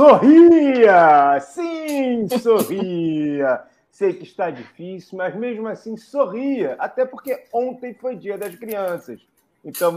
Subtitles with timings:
[0.00, 1.38] Sorria!
[1.40, 3.62] Sim, sorria!
[3.92, 9.20] Sei que está difícil, mas mesmo assim sorria, até porque ontem foi dia das crianças.
[9.62, 9.92] Então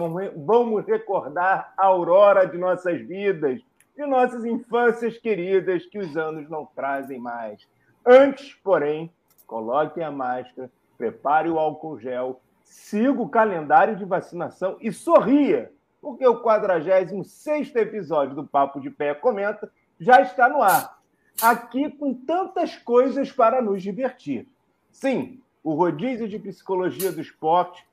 [0.46, 3.62] vamos recordar a aurora de nossas vidas,
[3.96, 7.66] de nossas infâncias queridas que os anos não trazem mais.
[8.06, 9.10] Antes, porém,
[9.48, 16.28] coloque a máscara, prepare o álcool gel, siga o calendário de vacinação e sorria, porque
[16.28, 21.02] o 46 episódio do Papo de Pé Comenta já está no ar.
[21.42, 24.48] Aqui com tantas coisas para nos divertir.
[24.92, 27.88] Sim, o rodízio de psicologia do esporte,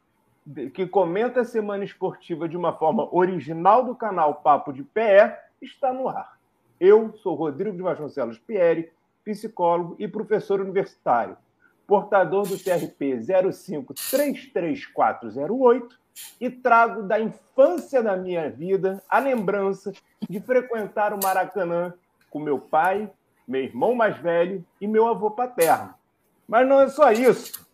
[0.74, 5.92] que comenta a semana esportiva de uma forma original do canal Papo de Pé, está
[5.92, 6.40] no ar.
[6.78, 8.90] Eu sou Rodrigo de Vasconcelos Pieri,
[9.24, 11.36] psicólogo e professor universitário,
[11.86, 15.99] portador do TRP 0533408
[16.40, 19.92] e trago da infância da minha vida a lembrança
[20.28, 21.94] de frequentar o Maracanã
[22.30, 23.10] com meu pai,
[23.46, 25.94] meu irmão mais velho e meu avô paterno.
[26.46, 27.66] Mas não é só isso.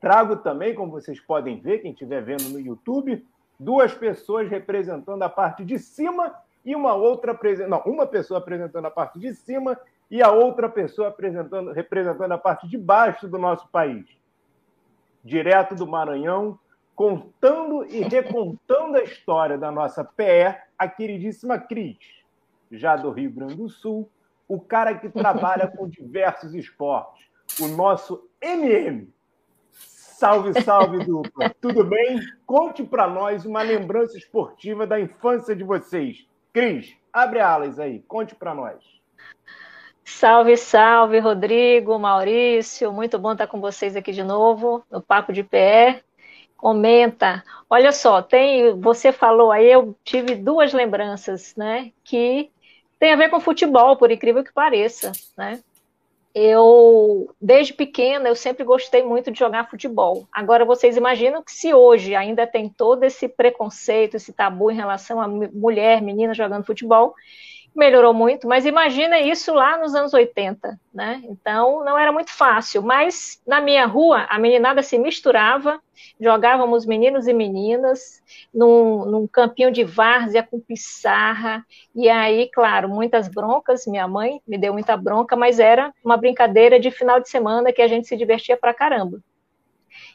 [0.00, 3.26] Trago também, como vocês podem ver, quem estiver vendo no YouTube,
[3.58, 7.38] duas pessoas representando a parte de cima e uma outra
[7.68, 9.78] não, uma pessoa apresentando a parte de cima
[10.10, 14.06] e a outra pessoa apresentando, representando a parte de baixo do nosso país.
[15.22, 16.58] Direto do Maranhão,
[16.94, 21.98] contando e recontando a história da nossa PE, a queridíssima Cris,
[22.70, 24.08] já do Rio Grande do Sul,
[24.48, 27.26] o cara que trabalha com diversos esportes,
[27.60, 29.12] o nosso MM.
[29.70, 31.50] Salve, salve, dupla.
[31.60, 32.20] Tudo bem?
[32.46, 36.26] Conte para nós uma lembrança esportiva da infância de vocês.
[36.52, 38.82] Cris, abre alas aí, conte para nós.
[40.04, 45.42] Salve, salve, Rodrigo, Maurício, muito bom estar com vocês aqui de novo no Papo de
[45.42, 46.04] Pé.
[46.64, 47.44] Comenta.
[47.68, 52.50] Olha só, tem, você falou aí, eu tive duas lembranças, né, que
[52.98, 55.60] tem a ver com futebol, por incrível que pareça, né?
[56.34, 60.26] Eu, desde pequena, eu sempre gostei muito de jogar futebol.
[60.32, 65.20] Agora, vocês imaginam que se hoje ainda tem todo esse preconceito, esse tabu em relação
[65.20, 67.14] a mulher, menina jogando futebol,
[67.74, 71.20] melhorou muito, mas imagina isso lá nos anos 80, né?
[71.24, 75.80] Então não era muito fácil, mas na minha rua a meninada se misturava,
[76.20, 81.64] jogávamos meninos e meninas num, num campinho de várzea com pissarra,
[81.94, 86.78] e aí, claro, muitas broncas, minha mãe me deu muita bronca, mas era uma brincadeira
[86.78, 89.18] de final de semana que a gente se divertia pra caramba.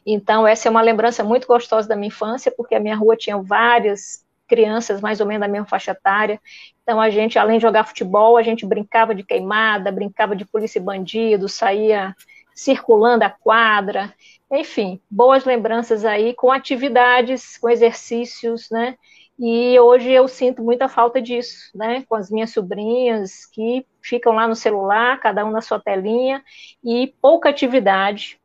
[0.05, 3.37] Então, essa é uma lembrança muito gostosa da minha infância, porque a minha rua tinha
[3.37, 6.41] várias crianças mais ou menos da mesma faixa etária.
[6.83, 10.79] Então a gente, além de jogar futebol, a gente brincava de queimada, brincava de polícia
[10.79, 12.15] e bandido, saía
[12.53, 14.13] circulando a quadra,
[14.51, 18.97] enfim, boas lembranças aí com atividades, com exercícios, né?
[19.38, 22.03] E hoje eu sinto muita falta disso, né?
[22.09, 26.43] Com as minhas sobrinhas que ficam lá no celular, cada um na sua telinha,
[26.83, 28.38] e pouca atividade,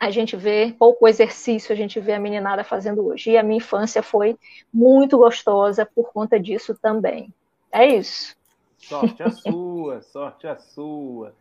[0.00, 3.30] a gente vê pouco exercício, a gente vê a meninada fazendo hoje.
[3.30, 4.36] E a minha infância foi
[4.72, 7.32] muito gostosa por conta disso também.
[7.72, 8.36] É isso.
[8.76, 11.34] Sorte a sua, sorte a sua.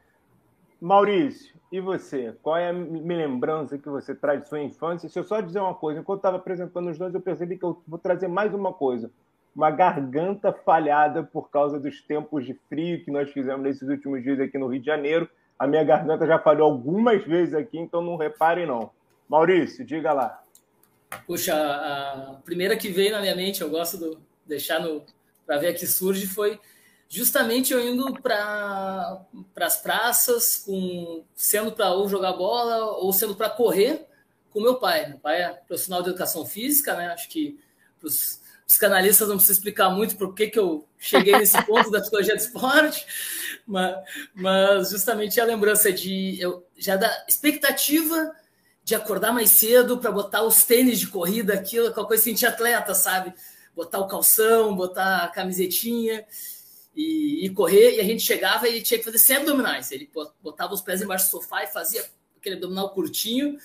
[0.79, 2.35] Maurício, e você?
[2.41, 5.09] Qual é a lembrança que você traz de sua infância?
[5.09, 7.81] Se eu só dizer uma coisa, enquanto estava apresentando os dois, eu percebi que eu
[7.87, 9.09] vou trazer mais uma coisa.
[9.55, 14.39] Uma garganta falhada por causa dos tempos de frio que nós fizemos nesses últimos dias
[14.39, 18.17] aqui no Rio de Janeiro a minha garganta já falhou algumas vezes aqui, então não
[18.17, 18.91] reparem não.
[19.27, 20.41] Maurício, diga lá.
[21.25, 25.03] Puxa, a primeira que veio na minha mente, eu gosto de deixar no
[25.45, 26.59] para ver aqui surge, foi
[27.09, 29.25] justamente eu indo para
[29.57, 34.07] as praças, com, sendo para ou jogar bola ou sendo para correr
[34.51, 35.09] com meu pai.
[35.09, 37.07] Meu pai é profissional de educação física, né?
[37.07, 37.59] Acho que
[38.01, 38.42] os os
[38.77, 42.41] canalistas não precisam explicar muito por que, que eu cheguei nesse ponto da psicologia do
[42.41, 43.05] esporte,
[43.65, 43.95] mas,
[44.33, 48.33] mas justamente a lembrança de eu, já da expectativa
[48.83, 52.45] de acordar mais cedo para botar os tênis de corrida, aquilo, aquela coisa assim, de
[52.45, 53.33] atleta, sabe?
[53.75, 56.25] Botar o calção, botar a camisetinha
[56.95, 59.91] e, e, correr, e a gente chegava e tinha que fazer 100 abdominais.
[59.91, 60.09] Ele
[60.41, 62.05] botava os pés embaixo do sofá e fazia
[62.37, 63.57] aquele abdominal curtinho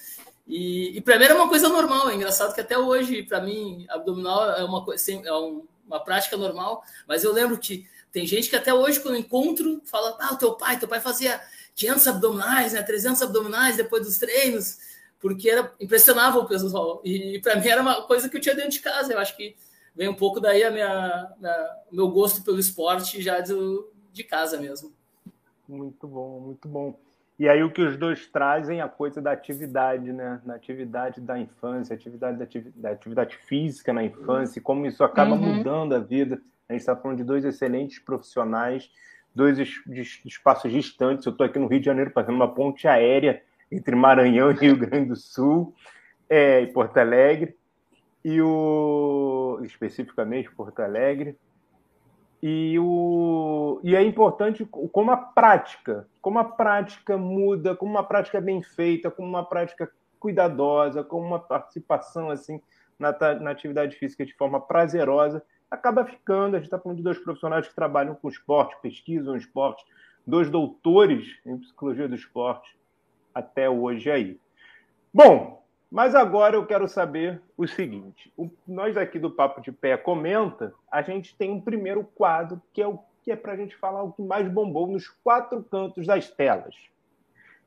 [0.49, 2.09] e, e para mim era uma coisa normal.
[2.09, 6.83] É engraçado que até hoje, para mim, abdominal é uma coisa, é uma prática normal.
[7.07, 10.79] Mas eu lembro que tem gente que até hoje, quando encontro, fala: Ah, teu pai,
[10.79, 11.39] teu pai fazia
[11.75, 14.79] 500 abdominais, né, 300 abdominais depois dos treinos,
[15.21, 17.03] porque era impressionava o pessoal.
[17.05, 19.13] E para mim era uma coisa que eu tinha dentro de casa.
[19.13, 19.55] Eu acho que
[19.95, 21.31] vem um pouco daí a minha
[21.93, 23.53] o meu gosto pelo esporte já de,
[24.15, 24.95] de casa mesmo.
[25.69, 26.99] Muito bom, muito bom.
[27.39, 30.41] E aí o que os dois trazem é a coisa da atividade, né?
[30.45, 35.05] Na atividade da infância, atividade da, atividade, da atividade física na infância, e como isso
[35.05, 35.57] acaba uhum.
[35.57, 36.41] mudando a vida.
[36.69, 38.91] A gente está falando de dois excelentes profissionais,
[39.33, 39.59] dois
[40.25, 41.25] espaços distantes.
[41.25, 43.41] Eu estou aqui no Rio de Janeiro fazendo uma ponte aérea
[43.71, 45.75] entre Maranhão e Rio Grande do Sul,
[46.29, 47.57] é, e Porto Alegre,
[48.25, 51.37] e o especificamente Porto Alegre.
[52.43, 58.41] E, o, e é importante como a prática, como a prática muda, como uma prática
[58.41, 59.91] bem feita, como uma prática
[60.21, 62.61] cuidadosa, como uma participação assim
[62.99, 66.55] na, na atividade física de forma prazerosa, acaba ficando.
[66.55, 69.85] A gente está falando de dois profissionais que trabalham com esporte, pesquisam esporte,
[70.27, 72.79] dois doutores em psicologia do esporte
[73.35, 74.41] até hoje aí.
[75.13, 79.97] Bom, mas agora eu quero saber o seguinte: o, nós aqui do Papo de Pé
[79.97, 83.77] comenta, a gente tem um primeiro quadro que é o que é para a gente
[83.77, 86.75] falar o que mais bombou nos quatro cantos das telas.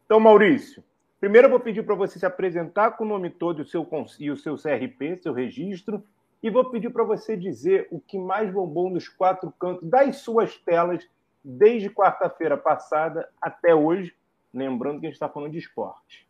[0.05, 0.83] Então, Maurício,
[1.19, 3.87] primeiro eu vou pedir para você se apresentar com o nome todo e o seu,
[4.19, 6.03] e o seu CRP, seu registro,
[6.41, 10.57] e vou pedir para você dizer o que mais bombou nos quatro cantos das suas
[10.57, 11.07] telas
[11.43, 14.15] desde quarta-feira passada até hoje,
[14.53, 16.27] lembrando que a gente está falando de esporte.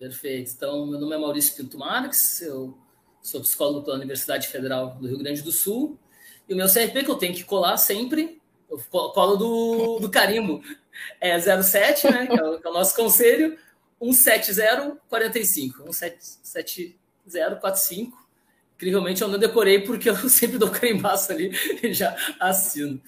[0.00, 0.50] Perfeito.
[0.56, 2.74] Então, meu nome é Maurício Pinto Marques, eu
[3.20, 5.98] sou psicólogo pela Universidade Federal do Rio Grande do Sul.
[6.48, 10.62] E o meu CRP que eu tenho que colar sempre, eu colo do, do carimbo,
[11.20, 13.58] é 07, né, que é, o, que é o nosso conselho,
[14.00, 15.92] 17045.
[15.92, 18.26] 17045.
[18.76, 21.50] Incrivelmente eu não decorei porque eu sempre dou carimbaço ali
[21.82, 22.98] e já assino.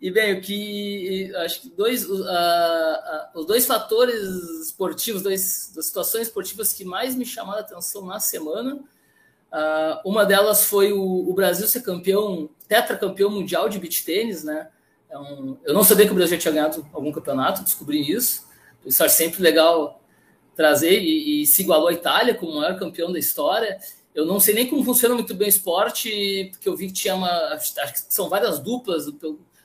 [0.00, 4.18] E bem, o que acho que dois, uh, uh, os dois fatores
[4.62, 10.64] esportivos, dois, situações esportivas que mais me chamaram a atenção na semana, uh, uma delas
[10.64, 14.70] foi o, o, Brasil ser campeão, tetracampeão mundial de beach tênis, né?
[15.10, 18.48] É um, eu não sabia que o Brasil tinha ganhado algum campeonato, descobri isso.
[18.86, 20.00] Isso acho sempre legal
[20.56, 23.78] trazer e, e se igualou à Itália como o maior campeão da história.
[24.14, 27.14] Eu não sei nem como funciona muito bem o esporte, porque eu vi que tinha
[27.14, 27.30] uma.
[27.52, 29.06] Acho que são várias duplas,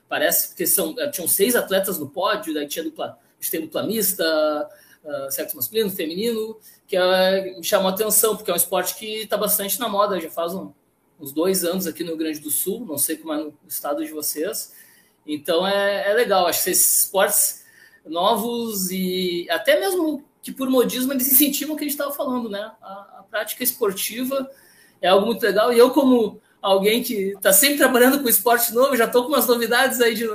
[0.08, 3.18] parece, porque são, eh, tinham seis atletas no pódio, daí tinha dupla,
[3.50, 4.70] tem dupla mista,
[5.04, 6.58] uh, sexo masculino, feminino,
[6.88, 10.20] que uh, me chamou a atenção, porque é um esporte que está bastante na moda,
[10.20, 10.72] já faz um,
[11.20, 14.04] uns dois anos aqui no Rio Grande do Sul, não sei como é no estado
[14.04, 14.74] de vocês.
[15.26, 17.66] Então é, é legal, acho que esses esportes
[18.06, 22.50] novos e até mesmo que por modismo eles incentivam o que a gente estava falando,
[22.50, 22.72] né?
[22.82, 24.50] A, a, prática esportiva
[25.02, 25.74] é algo muito legal.
[25.74, 29.46] E eu, como alguém que está sempre trabalhando com esporte novo, já estou com umas
[29.46, 30.28] novidades aí de,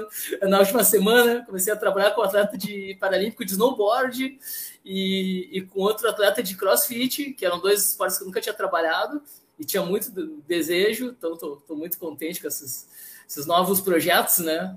[0.43, 1.44] na última semana.
[1.44, 4.38] Comecei a trabalhar com atleta de paralímpico de snowboard
[4.85, 8.55] e, e, com outro atleta de crossfit, que eram dois esportes que eu nunca tinha
[8.55, 9.21] trabalhado
[9.59, 10.12] e tinha muito
[10.47, 11.17] desejo.
[11.19, 12.88] Então, estou muito contente com esses,
[13.29, 14.77] esses, novos projetos, né?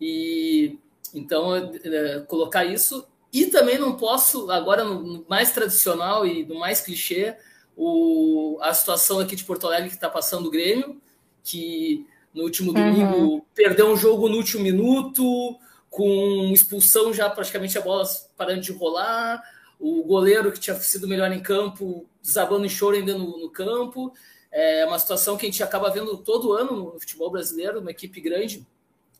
[0.00, 0.78] E
[1.12, 3.04] então, é, colocar isso.
[3.32, 7.36] E também não posso, agora no mais tradicional e no mais clichê,
[7.76, 11.00] o, a situação aqui de Porto Alegre que está passando o Grêmio,
[11.42, 13.42] que no último domingo uhum.
[13.54, 15.58] perdeu um jogo no último minuto,
[15.88, 18.04] com expulsão já praticamente a bola
[18.36, 19.42] parando de rolar,
[19.78, 24.12] o goleiro que tinha sido melhor em campo desabando em choro ainda no, no campo.
[24.52, 28.20] É uma situação que a gente acaba vendo todo ano no futebol brasileiro, uma equipe
[28.20, 28.66] grande,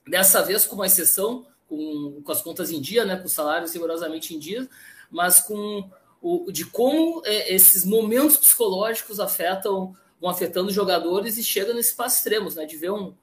[0.06, 4.34] dessa vez com uma exceção, com, com as contas em dia, né, com salários rigorosamente
[4.34, 4.68] em dia,
[5.10, 5.88] mas com
[6.20, 11.92] o, de como é, esses momentos psicológicos afetam, vão afetando os jogadores e chega nesses
[11.92, 12.66] passos extremos, né?
[12.66, 13.14] De ver um,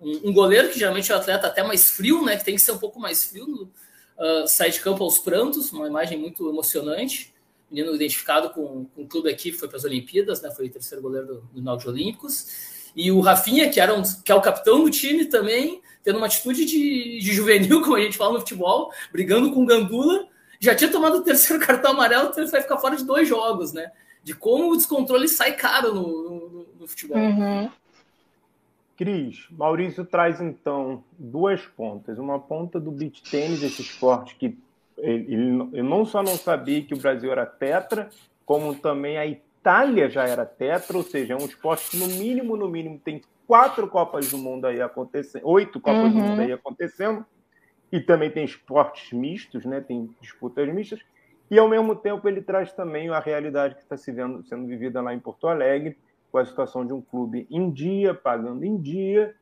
[0.00, 2.36] um, um, goleiro que geralmente é um atleta até mais frio, né?
[2.36, 3.70] Que tem que ser um pouco mais frio,
[4.18, 7.32] uh, sair de campo aos prantos, uma imagem muito emocionante.
[7.70, 10.50] Menino identificado com, com o clube aqui, foi para as Olimpíadas, né?
[10.50, 12.80] Foi o terceiro goleiro do, do Náutico Olímpicos.
[12.96, 16.26] E o Rafinha, que, era um, que é o capitão do time também, tendo uma
[16.26, 20.26] atitude de, de juvenil, como a gente fala no futebol, brigando com o Gandula,
[20.60, 23.72] já tinha tomado o terceiro cartão amarelo, então ele vai ficar fora de dois jogos,
[23.72, 23.90] né?
[24.22, 27.16] De como o descontrole sai caro no, no, no futebol.
[27.16, 27.70] Uhum.
[28.96, 32.18] Cris, Maurício traz então duas pontas.
[32.18, 34.58] Uma ponta do beach tênis, esse esporte que
[34.98, 38.10] ele, ele, eu não só não sabia que o Brasil era tetra,
[38.44, 42.58] como também a Itália já era tetra, ou seja, é um esporte que no mínimo,
[42.58, 46.10] no mínimo, tem quatro Copas do Mundo aí acontecendo, oito Copas uhum.
[46.10, 47.24] do Mundo aí acontecendo
[47.92, 49.80] e também tem esportes mistos, né?
[49.80, 51.00] tem disputas mistas,
[51.50, 55.00] e ao mesmo tempo ele traz também a realidade que está se vendo, sendo vivida
[55.00, 55.98] lá em Porto Alegre,
[56.30, 59.34] com a situação de um clube em dia, pagando em dia,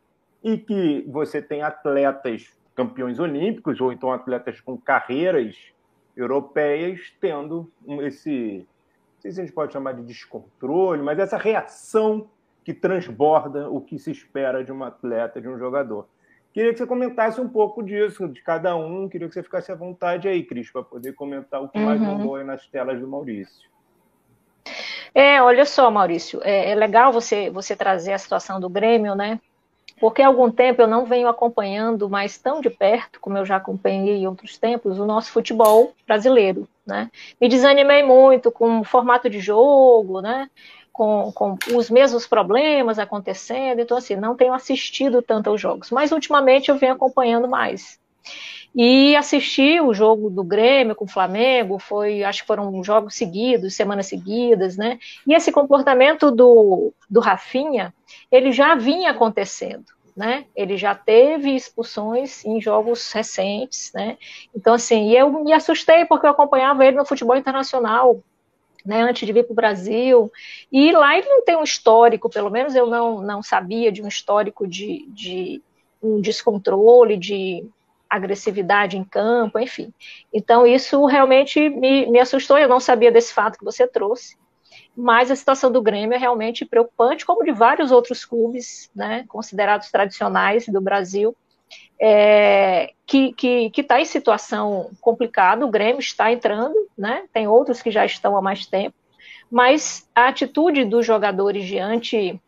[0.42, 5.56] e que você tem atletas campeões olímpicos, ou então atletas com carreiras
[6.16, 7.70] europeias, tendo
[8.02, 8.66] esse,
[9.14, 12.30] não sei se a gente pode chamar de descontrole, mas essa reação
[12.64, 16.08] que transborda o que se espera de um atleta, de um jogador.
[16.52, 19.08] Queria que você comentasse um pouco disso, de cada um.
[19.08, 21.84] Queria que você ficasse à vontade aí, Cris, para poder comentar o que uhum.
[21.84, 23.68] mais bombou aí nas telas do Maurício.
[25.14, 29.40] É, olha só, Maurício, é, é, legal você, você trazer a situação do Grêmio, né?
[29.98, 33.56] porque há algum tempo eu não venho acompanhando mais tão de perto, como eu já
[33.56, 37.10] acompanhei em outros tempos, o nosso futebol brasileiro, né?
[37.40, 40.48] Me desanimei muito com o formato de jogo, né?
[40.98, 46.10] Com, com, os mesmos problemas acontecendo, então assim, não tenho assistido tanto aos jogos, mas
[46.10, 48.00] ultimamente eu venho acompanhando mais.
[48.74, 53.76] E assisti o jogo do Grêmio com o Flamengo, foi, acho que foram jogos seguidos,
[53.76, 54.98] semanas seguidas, né?
[55.24, 57.94] E esse comportamento do, do Rafinha,
[58.28, 59.86] ele já vinha acontecendo,
[60.16, 60.46] né?
[60.56, 64.18] Ele já teve expulsões em jogos recentes, né?
[64.52, 68.20] Então, assim, eu me assustei porque eu acompanhava ele no futebol internacional,
[68.88, 70.32] né, antes de vir para o Brasil.
[70.72, 74.08] E lá ele não tem um histórico, pelo menos eu não, não sabia de um
[74.08, 75.62] histórico de, de
[76.02, 77.68] um descontrole, de
[78.08, 79.92] agressividade em campo, enfim.
[80.32, 84.38] Então, isso realmente me, me assustou, eu não sabia desse fato que você trouxe.
[84.96, 89.90] Mas a situação do Grêmio é realmente preocupante, como de vários outros clubes, né, considerados
[89.90, 91.36] tradicionais do Brasil,
[92.00, 93.34] é, que
[93.76, 95.64] está em situação complicada.
[95.64, 98.94] O Grêmio está entrando, né, tem outros que já estão há mais tempo,
[99.50, 102.40] mas a atitude dos jogadores diante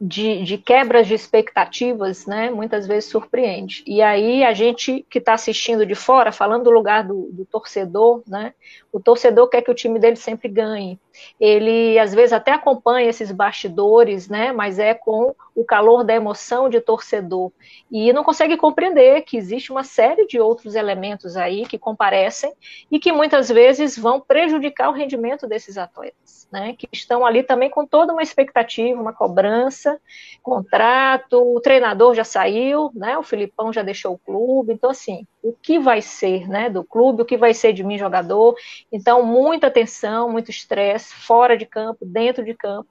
[0.00, 3.82] de, de, quebras de expectativas, né, muitas vezes surpreende.
[3.86, 8.22] E aí a gente que está assistindo de fora, falando do lugar do, do, torcedor,
[8.26, 8.54] né,
[8.92, 10.98] o torcedor quer que o time dele sempre ganhe.
[11.38, 16.68] Ele às vezes até acompanha esses bastidores, né, mas é com o calor da emoção
[16.68, 17.50] de torcedor.
[17.90, 22.52] E não consegue compreender que existe uma série de outros elementos aí que comparecem
[22.90, 27.70] e que muitas vezes vão prejudicar o rendimento desses atletas, né, que estão ali também
[27.70, 30.00] com toda uma expectativa, uma cobrança,
[30.42, 35.52] contrato, o treinador já saiu, né, o Filipão já deixou o clube, então assim, o
[35.52, 38.54] que vai ser, né, do clube, o que vai ser de mim jogador,
[38.92, 42.88] então muita tensão, muito estresse, fora de campo, dentro de campo,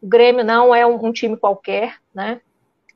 [0.00, 2.40] o Grêmio não é um, um time qualquer, né?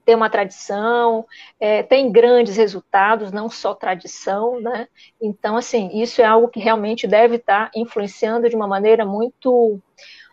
[0.04, 1.24] Tem uma tradição,
[1.58, 4.86] é, tem grandes resultados, não só tradição, né?
[5.20, 9.80] Então, assim, isso é algo que realmente deve estar influenciando de uma maneira muito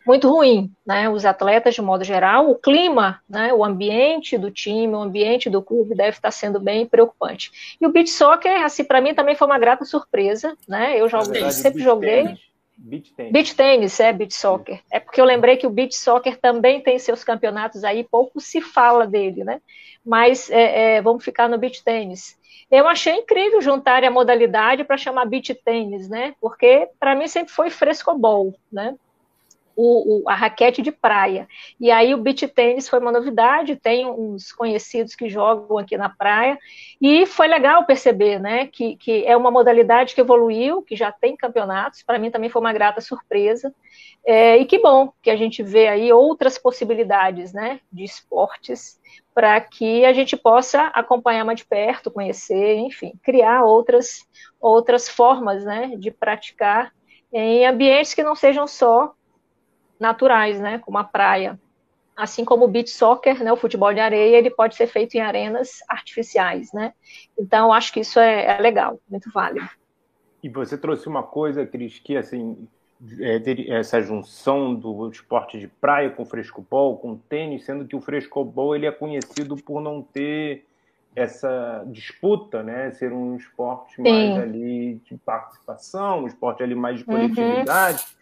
[0.06, 1.10] muito ruim, né?
[1.10, 3.54] Os atletas de modo geral, o clima, né?
[3.54, 7.78] O ambiente do time, o ambiente do clube deve estar sendo bem preocupante.
[7.80, 11.00] E o beach soccer, assim, para mim também foi uma grata surpresa, né?
[11.00, 12.24] Eu joguei, verdade, sempre joguei.
[12.24, 12.52] Tênis.
[12.84, 13.32] Beach tennis.
[13.32, 14.82] Beach tennis, é, beach soccer.
[14.92, 18.60] É porque eu lembrei que o beach soccer também tem seus campeonatos aí, pouco se
[18.60, 19.62] fala dele, né?
[20.04, 22.40] Mas é, é, vamos ficar no beach tennis.
[22.72, 26.34] Eu achei incrível juntar a modalidade para chamar beach tennis, né?
[26.42, 28.96] Porque para mim sempre foi frescobol, né?
[29.82, 31.48] O, o, a raquete de praia.
[31.80, 36.08] E aí o beach tênis foi uma novidade, tem uns conhecidos que jogam aqui na
[36.08, 36.60] praia,
[37.02, 41.36] e foi legal perceber, né, que, que é uma modalidade que evoluiu, que já tem
[41.36, 43.74] campeonatos, para mim também foi uma grata surpresa,
[44.24, 49.00] é, e que bom que a gente vê aí outras possibilidades, né, de esportes,
[49.34, 54.28] para que a gente possa acompanhar mais de perto, conhecer, enfim, criar outras,
[54.60, 56.94] outras formas, né, de praticar
[57.34, 59.14] em ambientes que não sejam só
[60.02, 61.60] naturais, né, como a praia.
[62.16, 65.22] Assim como o beach soccer, né, o futebol de areia, ele pode ser feito em
[65.22, 66.94] arenas artificiais, né?
[67.40, 69.68] Então, acho que isso é, é legal, muito válido.
[70.44, 72.68] E você trouxe uma coisa, Cris, que assim,
[73.20, 73.42] é,
[73.74, 78.86] essa junção do esporte de praia com frescobol, com tênis, sendo que o frescobol ele
[78.86, 80.66] é conhecido por não ter
[81.16, 82.92] essa disputa, né?
[82.92, 84.04] Ser um esporte Sim.
[84.04, 88.04] mais ali de participação, um esporte ali mais de coletividade.
[88.04, 88.21] Uhum.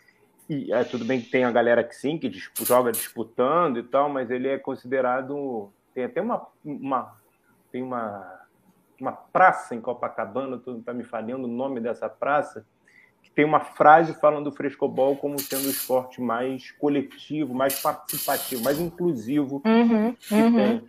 [0.49, 2.31] E é, tudo bem que tem a galera que sim, que
[2.65, 5.71] joga disputando e tal, mas ele é considerado.
[5.93, 6.47] Tem até uma.
[6.65, 7.15] uma
[7.71, 8.47] tem uma,
[8.99, 12.65] uma praça em Copacabana, tu tá me falhando o nome dessa praça,
[13.21, 18.63] que tem uma frase falando do frescobol como sendo o esporte mais coletivo, mais participativo,
[18.63, 20.55] mais inclusivo uhum, que uhum.
[20.55, 20.83] tem.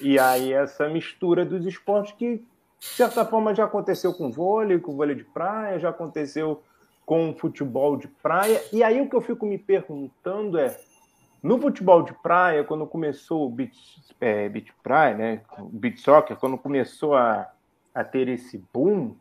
[0.00, 2.38] E aí essa mistura dos esportes que,
[2.80, 6.60] de certa forma, já aconteceu com vôlei, com vôlei de praia, já aconteceu
[7.06, 8.60] com o futebol de praia.
[8.72, 10.76] E aí o que eu fico me perguntando é,
[11.40, 16.58] no futebol de praia, quando começou o beach, é, beach praia, né, beach soccer, quando
[16.58, 17.48] começou a,
[17.94, 19.14] a ter esse boom,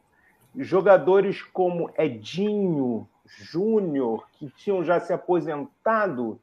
[0.58, 6.40] jogadores como Edinho, Júnior, que tinham já se aposentado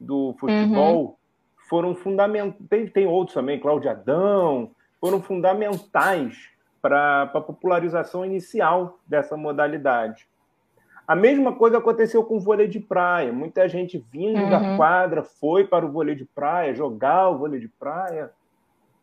[0.00, 1.14] do futebol, uhum.
[1.68, 2.68] foram fundamentais.
[2.68, 6.48] Tem, tem outros também, Cláudio Adão, foram fundamentais
[6.80, 10.26] para a popularização inicial dessa modalidade.
[11.06, 13.32] A mesma coisa aconteceu com o vôlei de praia.
[13.32, 14.50] Muita gente vindo uhum.
[14.50, 18.30] da quadra foi para o vôlei de praia, jogar o vôlei de praia.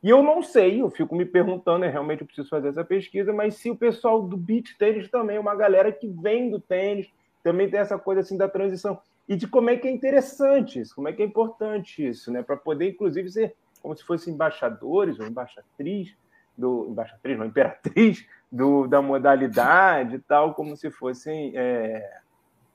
[0.04, 3.32] E eu não sei, eu fico me perguntando, é, realmente eu preciso fazer essa pesquisa,
[3.32, 7.10] mas se o pessoal do beach tênis também, uma galera que vem do tênis,
[7.42, 9.00] também tem essa coisa assim da transição.
[9.30, 12.44] E de como é que é interessante isso, como é que é importante isso, né?
[12.44, 16.14] Para poder, inclusive, ser como se fossem embaixadores ou embaixatriz
[16.58, 22.20] do embaixatriz, não, imperatriz do, da modalidade e tal, como se fossem é,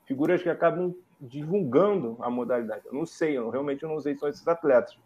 [0.03, 2.85] figuras que acabam divulgando a modalidade.
[2.85, 4.99] Eu não sei, eu realmente não sei se são esses atletas.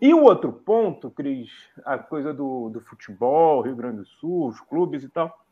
[0.00, 1.50] E o outro ponto, Cris,
[1.84, 5.44] a coisa do, do futebol, Rio Grande do Sul, os clubes e tal.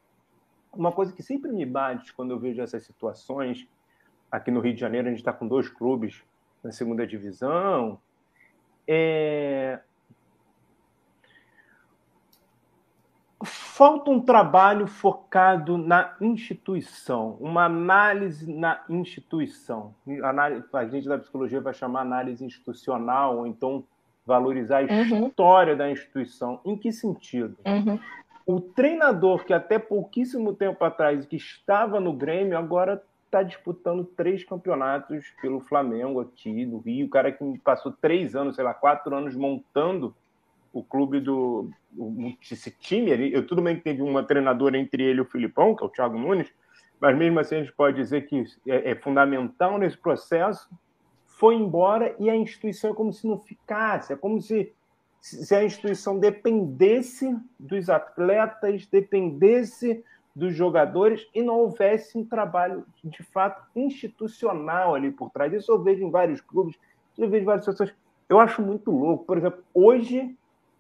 [0.72, 3.68] Uma coisa que sempre me bate quando eu vejo essas situações,
[4.30, 6.20] aqui no Rio de Janeiro, a gente está com dois clubes
[6.64, 8.00] na segunda divisão,
[8.88, 9.78] é...
[13.76, 19.94] falta um trabalho focado na instituição, uma análise na instituição.
[20.72, 23.84] A gente da psicologia vai chamar análise institucional, ou então
[24.24, 25.26] valorizar a uhum.
[25.26, 26.58] história da instituição.
[26.64, 27.54] Em que sentido?
[27.66, 28.00] Uhum.
[28.46, 34.42] O treinador que até pouquíssimo tempo atrás que estava no Grêmio agora está disputando três
[34.42, 37.08] campeonatos pelo Flamengo aqui do Rio.
[37.08, 40.14] O cara que passou três anos, sei lá, quatro anos montando
[40.78, 41.70] o clube do
[42.50, 43.32] esse time.
[43.32, 45.90] Eu tudo bem que teve uma treinadora entre ele e o Filipão, que é o
[45.90, 46.52] Thiago Nunes,
[47.00, 50.68] mas mesmo assim a gente pode dizer que é, é fundamental nesse processo
[51.36, 54.72] foi embora e a instituição é como se não ficasse, é como se,
[55.20, 60.02] se a instituição dependesse dos atletas, dependesse
[60.34, 65.52] dos jogadores e não houvesse um trabalho de fato institucional ali por trás.
[65.52, 66.76] Isso eu vejo em vários clubes,
[67.18, 67.94] eu vejo em várias situações.
[68.28, 69.24] Eu acho muito louco.
[69.24, 70.34] Por exemplo, hoje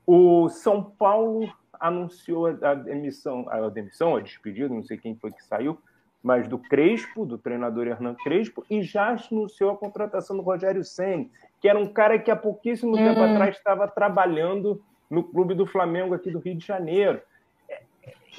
[0.06, 5.44] o São Paulo anunciou a demissão, a demissão, a despedida, não sei quem foi que
[5.44, 5.78] saiu,
[6.22, 11.30] mas do Crespo, do treinador Hernan Crespo, e já anunciou a contratação do Rogério Senni,
[11.60, 12.98] que era um cara que há pouquíssimo uhum.
[12.98, 17.20] tempo atrás estava trabalhando no clube do Flamengo aqui do Rio de Janeiro.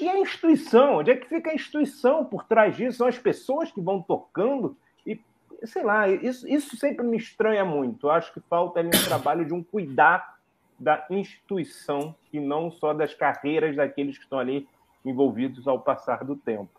[0.00, 0.98] E a instituição?
[0.98, 2.98] Onde é que fica a instituição por trás disso?
[2.98, 5.20] São as pessoas que vão tocando e,
[5.64, 8.06] sei lá, isso, isso sempre me estranha muito.
[8.06, 10.37] Eu acho que falta ali um trabalho de um cuidar
[10.78, 14.68] da instituição e não só das carreiras daqueles que estão ali
[15.04, 16.70] envolvidos ao passar do tempo.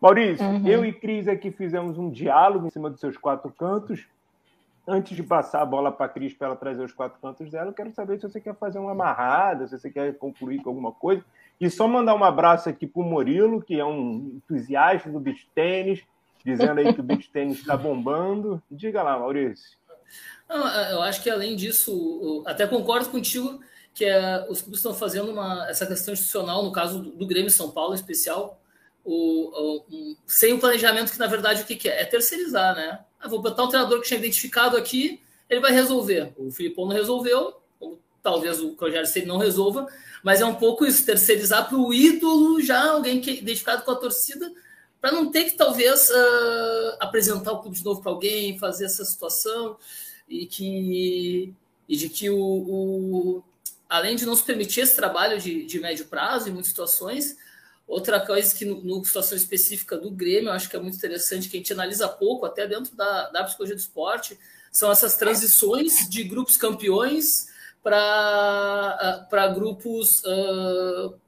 [0.00, 0.66] Maurício, uhum.
[0.66, 4.06] eu e Cris aqui fizemos um diálogo em cima dos seus quatro cantos.
[4.86, 7.70] Antes de passar a bola para a Cris para ela trazer os quatro cantos dela,
[7.70, 10.90] eu quero saber se você quer fazer uma amarrada, se você quer concluir com alguma
[10.90, 11.24] coisa.
[11.60, 15.48] E só mandar um abraço aqui para o Murilo, que é um entusiasta do beach
[15.54, 16.02] tênis,
[16.44, 18.60] dizendo aí que o beach tênis está bombando.
[18.68, 19.78] Diga lá, Maurício.
[20.48, 23.60] Não, eu acho que além disso, até concordo contigo
[23.94, 27.50] que é, os clubes estão fazendo uma, essa questão institucional, no caso do, do Grêmio
[27.50, 28.60] São Paulo em especial,
[29.04, 32.02] o, o, um, sem o planejamento, que na verdade o que, que é?
[32.02, 33.00] É terceirizar, né?
[33.20, 36.32] Ah, vou botar um treinador que tinha identificado aqui, ele vai resolver.
[36.36, 39.86] O Filipão não resolveu, ou talvez o Rogério Ceni não resolva,
[40.22, 43.90] mas é um pouco isso, terceirizar para o ídolo já, alguém que é identificado com
[43.90, 44.50] a torcida,
[45.02, 49.04] para não ter que talvez uh, apresentar o clube de novo para alguém, fazer essa
[49.04, 49.76] situação,
[50.26, 51.52] e que
[51.88, 53.44] e de que o, o
[53.88, 57.36] além de não se permitir esse trabalho de, de médio prazo em muitas situações,
[57.92, 61.48] Outra coisa que, no, no, situação específica do Grêmio, eu acho que é muito interessante,
[61.48, 64.38] que a gente analisa pouco, até dentro da, da psicologia do esporte,
[64.70, 67.48] são essas transições de grupos campeões
[67.82, 71.20] para grupos uh,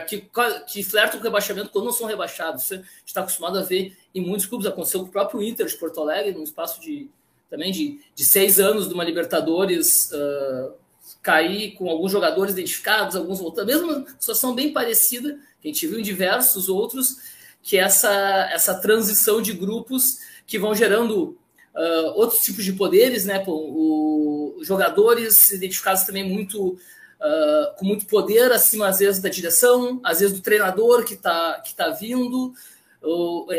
[0.00, 0.28] que,
[0.66, 2.64] que flertam com rebaixamento quando não são rebaixados.
[2.64, 6.00] Você está acostumado a ver em muitos clubes, aconteceu com o próprio Inter de Porto
[6.00, 7.08] Alegre, num espaço de
[7.50, 10.10] também de, de seis anos de uma Libertadores.
[10.12, 10.82] Uh,
[11.22, 15.98] cair com alguns jogadores identificados, alguns voltando, mesmo situação bem parecida, que a gente viu
[15.98, 17.18] em diversos outros,
[17.62, 21.38] que é essa, essa transição de grupos que vão gerando
[21.74, 23.42] uh, outros tipos de poderes, né?
[23.46, 26.78] o, jogadores identificados também muito
[27.22, 31.60] uh, com muito poder acima, às vezes, da direção, às vezes do treinador que está
[31.60, 32.52] que tá vindo.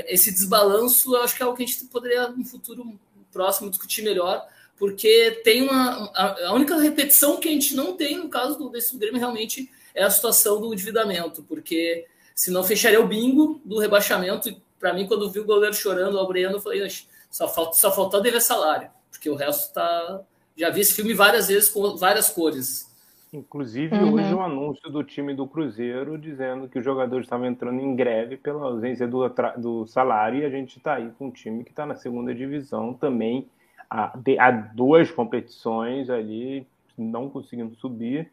[0.08, 2.99] esse desbalanço, eu acho que é algo que a gente poderia, no futuro
[3.32, 4.45] próximo, discutir melhor,
[4.78, 6.12] porque tem uma.
[6.13, 9.69] A, a, única repetição que a gente não tem no caso do, desse Grêmio realmente
[9.95, 14.49] é a situação do endividamento, porque senão fecharia o bingo do rebaixamento.
[14.49, 16.88] E para mim, quando vi o goleiro chorando, o Breno, eu falei,
[17.30, 20.21] só, falta, só faltou dever salário, porque o resto tá.
[20.56, 22.92] Já vi esse filme várias vezes com várias cores.
[23.34, 24.13] Inclusive, uhum.
[24.13, 27.96] hoje o um anúncio do time do Cruzeiro dizendo que os jogadores estavam entrando em
[27.96, 31.72] greve pela ausência do, do salário e a gente está aí com um time que
[31.72, 33.48] está na segunda divisão também
[33.89, 36.67] há, há duas competições ali
[36.98, 38.32] não conseguindo subir,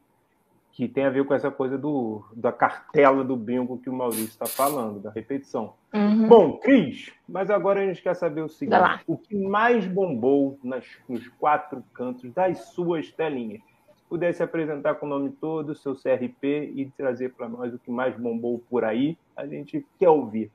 [0.72, 4.26] que tem a ver com essa coisa do, da cartela do bingo que o Maurício
[4.26, 5.74] está falando, da repetição.
[5.92, 6.28] Uhum.
[6.28, 10.84] Bom, Cris, mas agora a gente quer saber o seguinte: o que mais bombou nas,
[11.08, 13.60] nos quatro cantos das suas telinhas?
[14.10, 17.92] Se pudesse apresentar com o nome todo, seu CRP e trazer para nós o que
[17.92, 20.50] mais bombou por aí, a gente quer ouvir.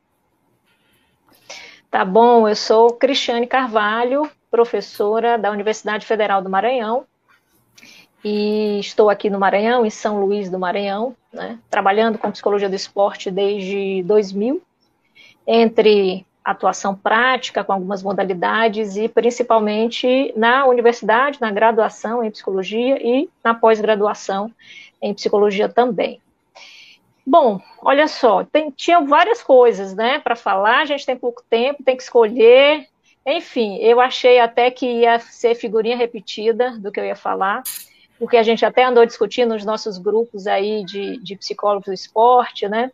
[1.89, 7.05] Tá bom, eu sou Cristiane Carvalho, professora da Universidade Federal do Maranhão.
[8.21, 12.75] e estou aqui no Maranhão, em São Luís do Maranhão, né, trabalhando com psicologia do
[12.75, 14.61] esporte desde 2000,
[15.47, 23.27] entre atuação prática com algumas modalidades e principalmente na universidade, na graduação em psicologia e
[23.43, 24.53] na pós-graduação
[25.01, 26.21] em psicologia também.
[27.25, 31.83] Bom, olha só, tem, tinha várias coisas, né, para falar, a gente tem pouco tempo,
[31.83, 32.85] tem que escolher,
[33.25, 37.63] enfim, eu achei até que ia ser figurinha repetida do que eu ia falar,
[38.19, 42.69] porque a gente até andou discutindo nos nossos grupos aí de, de psicólogos do esporte,
[42.69, 42.91] né,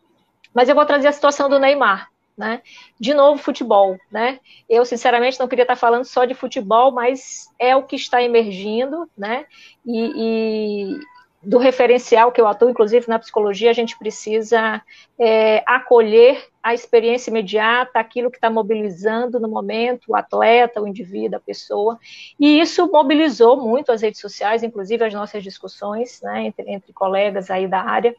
[0.54, 2.62] mas eu vou trazer a situação do Neymar, né?
[3.00, 4.40] De novo, futebol, né?
[4.70, 9.10] Eu, sinceramente, não queria estar falando só de futebol, mas é o que está emergindo,
[9.18, 9.46] né?
[9.86, 11.00] E, e
[11.44, 14.82] do referencial que eu atuo, inclusive na psicologia, a gente precisa
[15.18, 21.38] é, acolher a experiência imediata, aquilo que está mobilizando no momento o atleta, o indivíduo,
[21.38, 21.98] a pessoa.
[22.40, 27.50] E isso mobilizou muito as redes sociais, inclusive as nossas discussões né, entre, entre colegas
[27.50, 28.16] aí da área,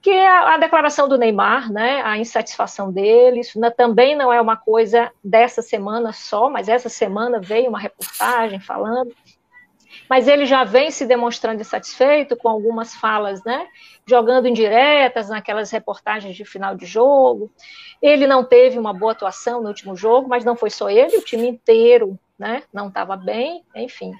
[0.00, 3.40] que é a, a, declaração do Neymar, né, a insatisfação dele.
[3.40, 8.58] Isso também não é uma coisa dessa semana só, mas essa semana veio uma reportagem
[8.58, 9.14] falando
[10.12, 13.66] mas ele já vem se demonstrando insatisfeito com algumas falas, né?
[14.04, 17.50] Jogando indiretas naquelas reportagens de final de jogo.
[18.02, 21.22] Ele não teve uma boa atuação no último jogo, mas não foi só ele, o
[21.22, 22.62] time inteiro, né?
[22.70, 24.12] Não estava bem, enfim.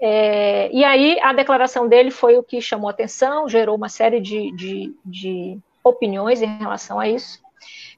[0.00, 4.54] É, e aí a declaração dele foi o que chamou atenção, gerou uma série de,
[4.54, 7.41] de, de opiniões em relação a isso.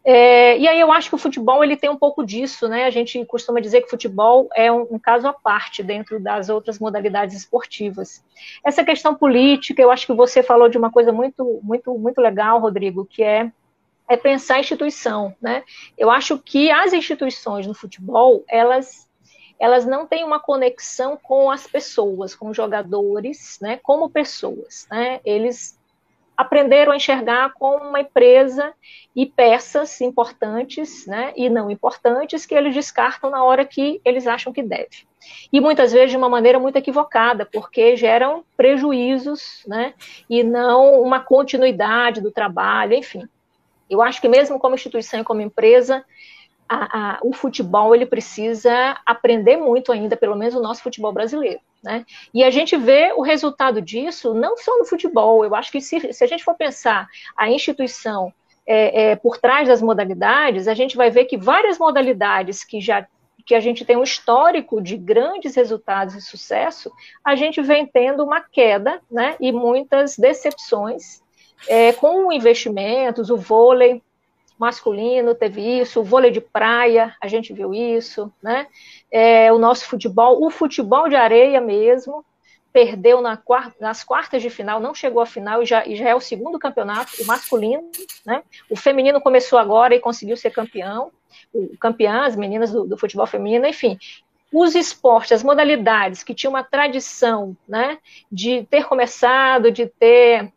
[0.04, 2.84] É, e aí eu acho que o futebol ele tem um pouco disso, né?
[2.84, 6.50] A gente costuma dizer que o futebol é um, um, caso à parte dentro das
[6.50, 8.22] outras modalidades esportivas.
[8.62, 12.60] Essa questão política, eu acho que você falou de uma coisa muito, muito, muito legal,
[12.60, 13.50] Rodrigo, que é
[14.06, 15.62] é pensar a instituição, né?
[15.96, 19.08] Eu acho que as instituições no futebol elas
[19.58, 23.78] elas não têm uma conexão com as pessoas, com os jogadores, né?
[23.82, 25.20] Como pessoas, né?
[25.24, 25.78] Eles
[26.36, 28.72] aprenderam a enxergar como uma empresa
[29.14, 34.52] e peças importantes né, e não importantes que eles descartam na hora que eles acham
[34.52, 35.06] que deve.
[35.52, 39.94] E muitas vezes de uma maneira muito equivocada, porque geram prejuízos né,
[40.28, 43.28] e não uma continuidade do trabalho, enfim.
[43.88, 46.04] Eu acho que mesmo como instituição e como empresa,
[46.68, 51.60] a, a, o futebol ele precisa aprender muito ainda, pelo menos o nosso futebol brasileiro.
[51.82, 52.04] Né?
[52.32, 55.44] E a gente vê o resultado disso não só no futebol.
[55.44, 58.32] Eu acho que se, se a gente for pensar a instituição
[58.66, 63.06] é, é, por trás das modalidades, a gente vai ver que várias modalidades que já
[63.46, 66.90] que a gente tem um histórico de grandes resultados e sucesso,
[67.22, 71.22] a gente vem tendo uma queda, né, e muitas decepções
[71.68, 74.02] é, com investimentos, o vôlei
[74.58, 78.66] masculino teve isso, o vôlei de praia, a gente viu isso, né?
[79.10, 82.24] É, o nosso futebol, o futebol de areia mesmo,
[82.72, 86.08] perdeu na quarta, nas quartas de final, não chegou à final e já, e já
[86.08, 87.88] é o segundo campeonato, o masculino,
[88.26, 88.42] né?
[88.68, 91.12] O feminino começou agora e conseguiu ser campeão,
[91.52, 93.98] o campeão, as meninas do, do futebol feminino, enfim,
[94.52, 97.98] os esportes, as modalidades que tinham uma tradição, né,
[98.30, 100.52] de ter começado, de ter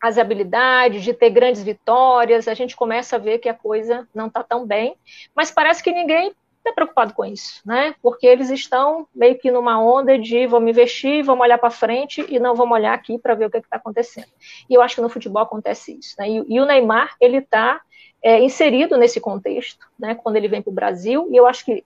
[0.00, 4.26] as habilidades, de ter grandes vitórias, a gente começa a ver que a coisa não
[4.26, 4.96] está tão bem,
[5.34, 7.94] mas parece que ninguém está preocupado com isso, né?
[8.02, 12.38] Porque eles estão meio que numa onda de vamos investir, vamos olhar para frente e
[12.38, 14.28] não vamos olhar aqui para ver o que está acontecendo.
[14.68, 16.28] E eu acho que no futebol acontece isso, né?
[16.28, 17.80] E, e o Neymar ele está
[18.22, 20.14] é, inserido nesse contexto, né?
[20.14, 21.84] Quando ele vem para o Brasil e eu acho que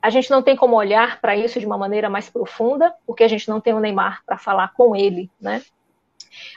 [0.00, 3.28] a gente não tem como olhar para isso de uma maneira mais profunda, porque a
[3.28, 5.62] gente não tem o Neymar para falar com ele, né?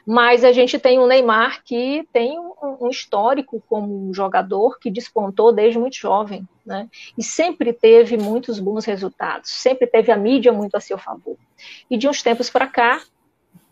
[0.05, 5.79] Mas a gente tem o Neymar que tem um, histórico como jogador que despontou desde
[5.79, 6.87] muito jovem, né?
[7.17, 11.37] E sempre teve muitos bons resultados, sempre teve a mídia muito a seu favor.
[11.89, 13.01] E de uns tempos para cá,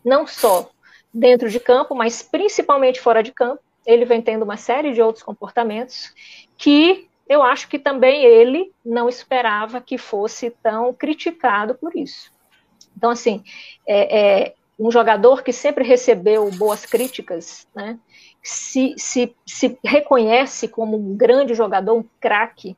[0.04, 0.70] não só
[1.14, 5.24] dentro de campo, mas principalmente fora de campo, ele vem tendo uma série de outros
[5.24, 6.14] comportamentos
[6.58, 12.32] que eu acho que também ele não esperava que fosse tão criticado por isso.
[12.96, 13.44] Então, assim,
[13.86, 17.98] é, é, um jogador que sempre recebeu boas críticas, né,
[18.44, 22.78] se, se, se reconhece como um grande jogador, um craque,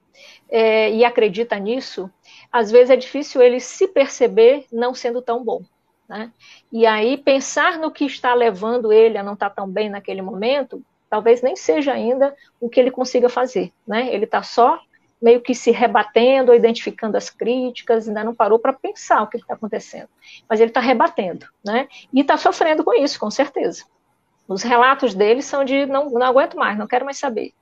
[0.50, 2.10] é, e acredita nisso,
[2.52, 5.62] às vezes é difícil ele se perceber não sendo tão bom.
[6.08, 6.32] Né?
[6.72, 10.84] E aí pensar no que está levando ele a não estar tão bem naquele momento,
[11.08, 13.72] talvez nem seja ainda o que ele consiga fazer.
[13.88, 14.14] Né?
[14.14, 14.80] Ele está só
[15.22, 19.54] meio que se rebatendo, identificando as críticas, ainda não parou para pensar o que está
[19.54, 20.10] acontecendo.
[20.48, 21.88] Mas ele está rebatendo, né?
[22.14, 23.84] E está sofrendo com isso, com certeza.
[24.48, 27.54] Os relatos dele são de não, não aguento mais, não quero mais saber.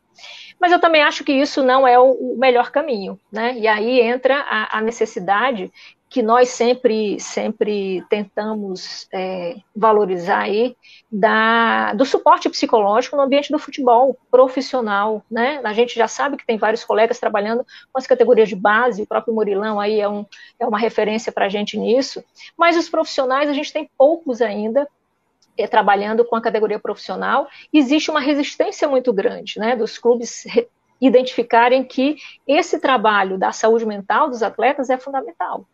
[0.60, 3.58] Mas eu também acho que isso não é o melhor caminho, né?
[3.58, 5.72] E aí entra a, a necessidade
[6.10, 10.76] que nós sempre, sempre tentamos é, valorizar aí,
[11.12, 15.60] da, do suporte psicológico no ambiente do futebol profissional, né?
[15.64, 19.08] A gente já sabe que tem vários colegas trabalhando com as categorias de base, o
[19.08, 20.26] próprio Murilão aí é, um,
[20.60, 22.24] é uma referência para a gente nisso,
[22.58, 24.88] mas os profissionais a gente tem poucos ainda
[25.58, 30.46] é, trabalhando com a categoria profissional, existe uma resistência muito grande, né, dos clubes
[31.00, 32.18] identificarem que
[32.48, 35.66] esse trabalho da saúde mental dos atletas é fundamental.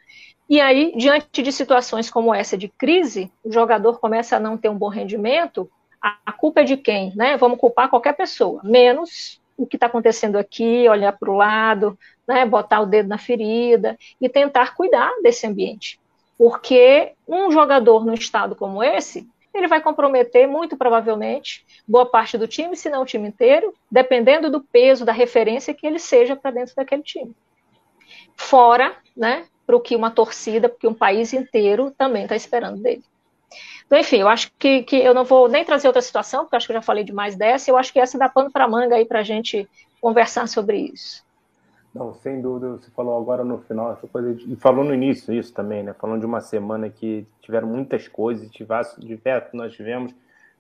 [0.50, 4.70] E aí, diante de situações como essa de crise, o jogador começa a não ter
[4.70, 5.70] um bom rendimento,
[6.02, 7.14] a culpa é de quem?
[7.16, 7.38] Né?
[7.38, 12.46] Vamos culpar qualquer pessoa, menos o que está acontecendo aqui, olhar para o lado, né,
[12.46, 16.00] botar o dedo na ferida e tentar cuidar desse ambiente.
[16.38, 22.48] Porque um jogador num estado como esse, ele vai comprometer, muito provavelmente, boa parte do
[22.48, 26.52] time, se não o time inteiro, dependendo do peso, da referência que ele seja para
[26.52, 27.36] dentro daquele time.
[28.36, 33.04] Fora, né, para o que uma torcida, porque um país inteiro também está esperando dele.
[33.86, 36.66] Então, enfim, eu acho que, que eu não vou nem trazer outra situação, porque acho
[36.66, 39.06] que eu já falei demais dessa, eu acho que essa dá pano para manga aí
[39.06, 39.70] para a gente
[40.02, 41.24] conversar sobre isso.
[41.94, 45.32] Não, sem dúvida, você falou agora no final, essa coisa de, e falou no início
[45.32, 45.94] isso também, né?
[45.94, 50.12] Falando de uma semana que tiveram muitas coisas, tivesse, diversos, nós tivemos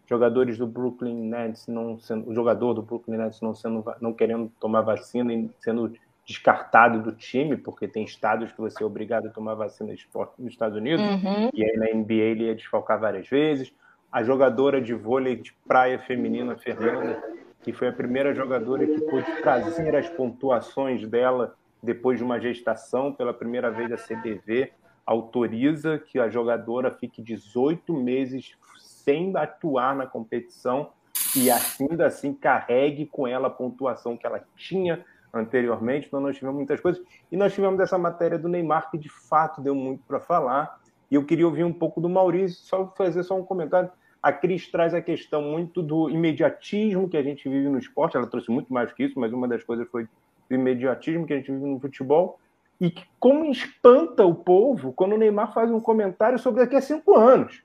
[0.07, 4.51] jogadores do Brooklyn Nets não sendo, o jogador do Brooklyn Nets não sendo, não querendo
[4.59, 5.91] tomar vacina e sendo
[6.25, 10.41] descartado do time, porque tem estados que você é obrigado a tomar vacina de esporte
[10.41, 11.49] nos Estados Unidos, uhum.
[11.53, 13.73] e aí na NBA ele ia desfalcar várias vezes.
[14.11, 17.21] A jogadora de vôlei de praia feminina, Fernanda,
[17.61, 23.11] que foi a primeira jogadora que pôde trazer as pontuações dela depois de uma gestação.
[23.11, 24.71] Pela primeira vez, a CBV
[25.05, 30.91] autoriza que a jogadora fique 18 meses sem atuar na competição
[31.35, 36.07] e ainda assim carregue com ela a pontuação que ela tinha anteriormente.
[36.07, 37.03] Então, nós tivemos muitas coisas.
[37.31, 40.79] E nós tivemos essa matéria do Neymar, que de fato deu muito para falar.
[41.09, 43.89] E eu queria ouvir um pouco do Maurício, só fazer só um comentário.
[44.21, 48.15] A Cris traz a questão muito do imediatismo que a gente vive no esporte.
[48.15, 50.07] Ela trouxe muito mais que isso, mas uma das coisas foi
[50.49, 52.39] o imediatismo que a gente vive no futebol.
[52.79, 56.81] E que, como espanta o povo quando o Neymar faz um comentário sobre daqui a
[56.81, 57.63] cinco anos.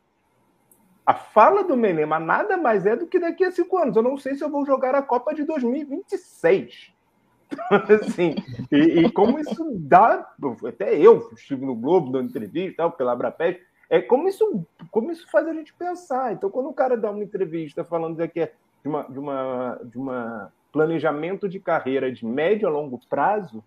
[1.06, 3.96] A fala do Neymar nada mais é do que daqui a cinco anos.
[3.96, 6.97] Eu não sei se eu vou jogar a Copa de 2026.
[8.02, 8.34] assim,
[8.70, 10.30] e, e, como isso dá,
[10.66, 15.28] até eu estive no Globo dando entrevista tal, pela Abrapest, é como isso, como isso
[15.30, 16.32] faz a gente pensar.
[16.32, 19.98] Então, quando o cara dá uma entrevista falando que é de uma, de uma, de
[19.98, 23.64] uma planejamento de carreira de médio a longo prazo,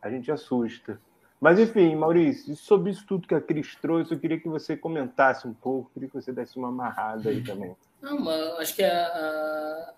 [0.00, 1.00] a gente assusta.
[1.40, 5.48] Mas, enfim, Maurício, sobre isso tudo que a Cris trouxe, eu queria que você comentasse
[5.48, 7.74] um pouco, queria que você desse uma amarrada aí também.
[8.00, 9.94] Não, acho que a,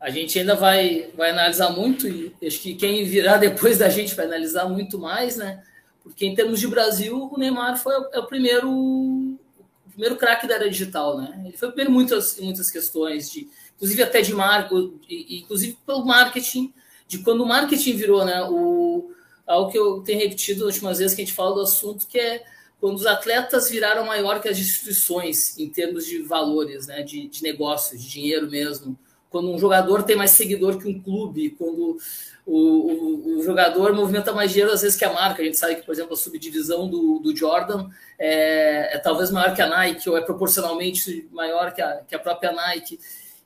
[0.00, 4.14] a, gente ainda vai, vai analisar muito, e acho que quem virá depois da gente
[4.14, 5.62] vai analisar muito mais, né?
[6.02, 10.56] Porque em termos de Brasil, o Neymar foi é o primeiro o primeiro craque da
[10.56, 11.42] era digital, né?
[11.46, 16.04] Ele foi o primeiro em muitas, muitas questões, de, inclusive até de marco, inclusive pelo
[16.04, 16.72] marketing,
[17.06, 18.42] de quando o marketing virou, né?
[18.42, 19.10] O,
[19.46, 22.18] algo que eu tenho repetido nas últimas vezes que a gente fala do assunto, que
[22.18, 22.44] é
[22.80, 27.02] quando os atletas viraram maior que as instituições em termos de valores, né?
[27.02, 28.98] De, de negócio, de dinheiro mesmo.
[29.34, 31.98] Quando um jogador tem mais seguidor que um clube, quando
[32.46, 35.42] o, o, o, jogador movimenta mais dinheiro às vezes que a marca.
[35.42, 39.52] A gente sabe que, por exemplo, a subdivisão do, do Jordan é, é, talvez maior
[39.52, 43.00] que a Nike, ou é proporcionalmente maior que a, que a própria Nike.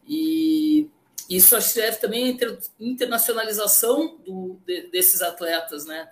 [0.07, 0.91] E
[1.31, 2.39] isso acho que serve também
[2.79, 6.07] internacionalização do, de, desses atletas, né?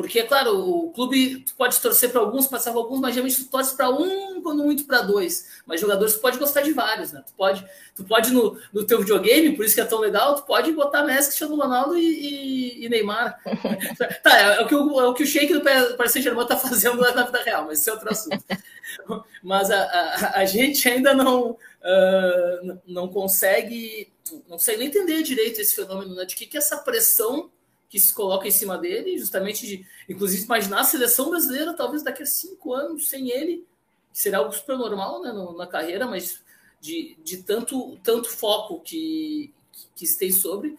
[0.00, 3.44] Porque, é claro, o clube tu pode torcer para alguns, passar para alguns, mas geralmente
[3.44, 5.60] tu torce para um, quando muito para dois.
[5.66, 7.22] Mas jogadores tu pode gostar de vários, né?
[7.26, 10.42] Tu pode, tu pode no, no teu videogame, por isso que é tão legal, tu
[10.44, 13.38] pode botar Messi, Cristiano Ronaldo e, e, e Neymar.
[14.22, 16.56] tá, é, é, o que o, é o que o Sheik do Paris Saint-Germain tá
[16.56, 18.44] fazendo na vida real, mas isso é outro assunto.
[19.42, 24.12] mas a, a, a gente ainda não, uh, não consegue,
[24.48, 26.24] não sei nem entender direito esse fenômeno, né?
[26.24, 27.50] De que, que essa pressão
[27.90, 32.22] que se coloca em cima dele, justamente de, inclusive, imaginar a seleção brasileira, talvez daqui
[32.22, 33.66] a cinco anos, sem ele,
[34.12, 36.40] será algo super normal né, no, na carreira, mas
[36.80, 39.52] de, de tanto, tanto foco que,
[39.96, 40.78] que, se tem sobre,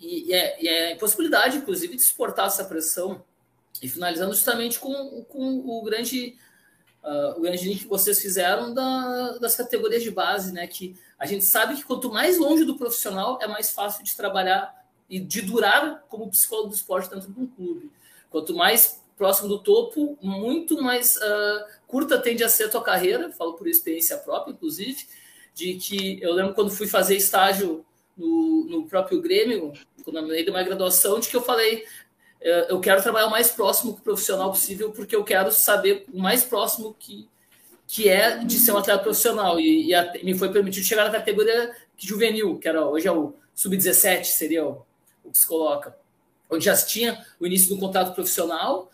[0.00, 3.22] e, e, é, e é a impossibilidade, inclusive, de suportar essa pressão.
[3.82, 6.36] E finalizando justamente com, com o grande
[7.02, 10.66] uh, o grande link que vocês fizeram da, das categorias de base, né?
[10.66, 14.81] Que a gente sabe que quanto mais longe do profissional, é mais fácil de trabalhar
[15.12, 17.92] e de durar como psicólogo do esporte dentro de um clube.
[18.30, 23.30] Quanto mais próximo do topo, muito mais uh, curta tende a ser a tua carreira,
[23.30, 25.06] falo por experiência própria, inclusive,
[25.54, 27.84] de que eu lembro quando fui fazer estágio
[28.16, 31.84] no, no próprio Grêmio, quando eu dei uma graduação, de que eu falei,
[32.40, 36.96] eu quero trabalhar o mais próximo profissional possível, porque eu quero saber o mais próximo
[36.98, 37.28] que,
[37.86, 39.60] que é de ser um atleta profissional.
[39.60, 43.34] E, e a, me foi permitido chegar na categoria juvenil, que era hoje é o
[43.54, 44.84] sub-17, seria o,
[45.24, 45.96] o, que se coloca.
[46.50, 48.90] Onde já tinha o início do contrato profissional,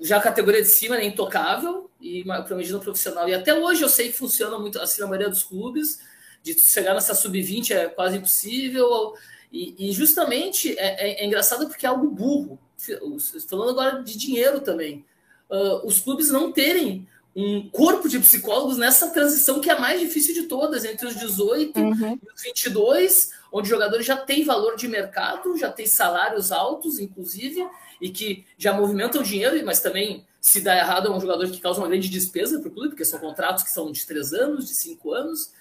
[0.00, 3.28] já a categoria de cima é intocável, e prometido profissional.
[3.28, 6.00] E até hoje eu sei que funciona muito assim na maioria dos clubes,
[6.42, 9.14] de chegar nessa sub-20 é quase impossível.
[9.52, 12.58] E, e justamente é, é, é engraçado porque é algo burro
[13.48, 15.04] falando agora de dinheiro também,
[15.50, 20.00] uh, os clubes não terem um corpo de psicólogos nessa transição que é a mais
[20.00, 22.18] difícil de todas, entre os 18 uhum.
[22.22, 26.98] e os 22, onde o jogador já tem valor de mercado, já tem salários altos,
[26.98, 27.66] inclusive,
[27.98, 31.80] e que já movimentam dinheiro, mas também, se dá errado, é um jogador que causa
[31.80, 34.74] uma grande despesa para o clube, porque são contratos que são de três anos, de
[34.74, 35.52] cinco anos,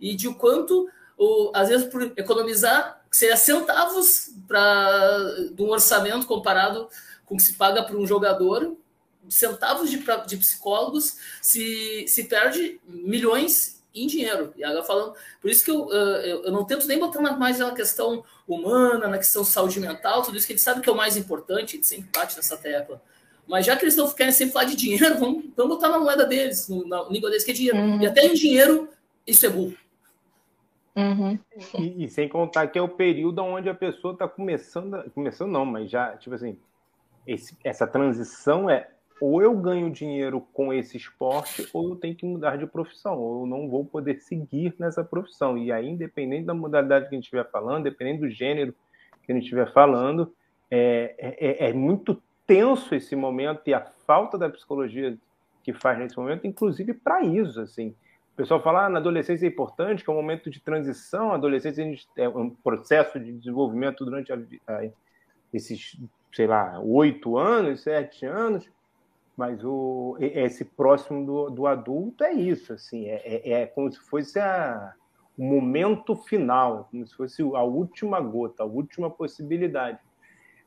[0.00, 0.88] e de o quanto,
[1.18, 6.88] o, às vezes, por economizar que seria centavos para de um orçamento comparado
[7.26, 8.74] com o que se paga para um jogador,
[9.28, 14.52] centavos de, de psicólogos, se, se perde milhões em dinheiro.
[14.56, 17.72] E agora falando, por isso que eu, eu, eu não tento nem botar mais na
[17.72, 20.96] questão humana, na questão saúde mental, tudo isso que a gente sabe que é o
[20.96, 23.02] mais importante, gente sempre bate nessa tecla.
[23.46, 26.24] Mas já que eles estão querendo sempre falar de dinheiro, vamos, vamos botar na moeda
[26.24, 27.78] deles, na língua deles, que é dinheiro.
[27.78, 28.00] Uhum.
[28.00, 28.88] E até em dinheiro,
[29.26, 29.74] isso é burro.
[30.94, 31.38] Uhum.
[31.78, 35.64] E, e, sem contar que é o período onde a pessoa está começando, começando não,
[35.64, 36.58] mas já, tipo assim,
[37.26, 38.90] esse, essa transição é
[39.22, 43.42] ou eu ganho dinheiro com esse esporte ou eu tenho que mudar de profissão, ou
[43.42, 45.56] eu não vou poder seguir nessa profissão.
[45.56, 48.74] E aí, independente da modalidade que a gente estiver falando, dependendo do gênero
[49.22, 50.34] que a gente estiver falando,
[50.68, 55.16] é, é, é muito tenso esse momento e a falta da psicologia
[55.62, 57.94] que faz nesse momento, inclusive para isso, assim.
[58.32, 61.36] O pessoal fala, ah, na adolescência é importante, que é um momento de transição, a
[61.36, 64.90] adolescência é um processo de desenvolvimento durante a, a,
[65.54, 65.96] esses,
[66.32, 68.68] sei lá, oito anos, sete anos,
[69.36, 73.98] mas o, esse próximo do, do adulto é isso, assim, é, é, é como se
[73.98, 74.92] fosse a,
[75.36, 79.98] o momento final, como se fosse a última gota, a última possibilidade.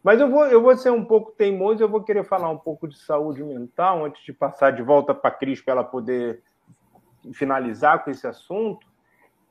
[0.03, 2.87] Mas eu vou, eu vou ser um pouco teimoso, eu vou querer falar um pouco
[2.87, 6.43] de saúde mental antes de passar de volta para a Cris para ela poder
[7.33, 8.85] finalizar com esse assunto,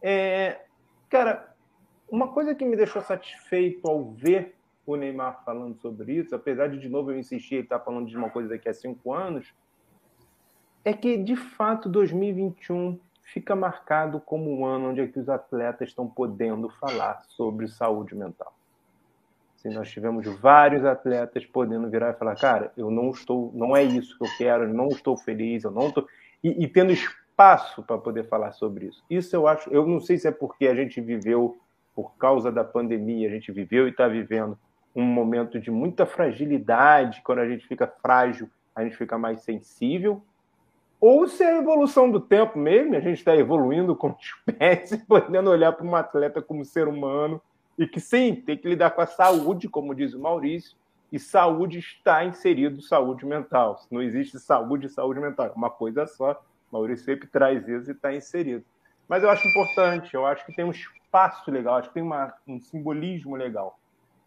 [0.00, 0.60] é,
[1.08, 1.54] cara,
[2.10, 4.54] uma coisa que me deixou satisfeito ao ver
[4.86, 8.06] o Neymar falando sobre isso, apesar de de novo eu insistir, ele estar tá falando
[8.06, 9.54] de uma coisa daqui a cinco anos,
[10.84, 15.88] é que de fato 2021 fica marcado como um ano onde é que os atletas
[15.88, 18.54] estão podendo falar sobre saúde mental.
[19.56, 23.82] Assim, nós tivemos vários atletas podendo virar e falar, cara, eu não estou, não é
[23.82, 26.06] isso que eu quero, eu não estou feliz, eu não estou
[26.42, 29.02] e, e tendo espaço para poder falar sobre isso.
[29.08, 31.58] Isso eu acho, eu não sei se é porque a gente viveu,
[31.94, 34.58] por causa da pandemia, a gente viveu e está vivendo
[34.94, 40.22] um momento de muita fragilidade, quando a gente fica frágil, a gente fica mais sensível,
[41.00, 45.50] ou se é a evolução do tempo mesmo, a gente está evoluindo como espécie, podendo
[45.50, 47.42] olhar para um atleta como ser humano,
[47.76, 50.76] e que sim, tem que lidar com a saúde, como diz o Maurício,
[51.12, 53.78] e saúde está inserido saúde mental.
[53.90, 57.92] Não existe saúde e saúde mental, é uma coisa só, Maurício sempre traz isso e
[57.92, 58.64] está inserido.
[59.08, 62.32] Mas eu acho importante, eu acho que tem um espaço legal, acho que tem uma,
[62.48, 63.78] um simbolismo legal.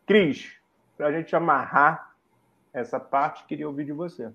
[0.08, 0.54] Cris,
[0.98, 2.12] para a gente amarrar
[2.74, 4.32] essa parte, queria ouvir de você.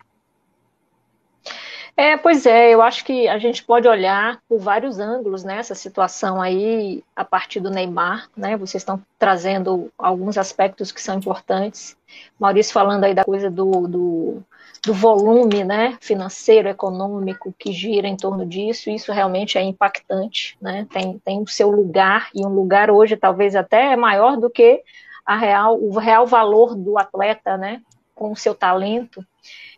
[1.96, 5.78] É, pois é, eu acho que a gente pode olhar por vários ângulos nessa né,
[5.78, 8.56] situação aí, a partir do Neymar, né?
[8.56, 11.96] Vocês estão trazendo alguns aspectos que são importantes.
[12.38, 14.42] Maurício falando aí da coisa do, do
[14.84, 20.86] do volume né, financeiro, econômico que gira em torno disso, isso realmente é impactante, né?
[20.90, 24.82] tem, tem o seu lugar, e um lugar hoje talvez até maior do que
[25.28, 27.82] real, o real valor do atleta, né,
[28.14, 29.24] com o seu talento,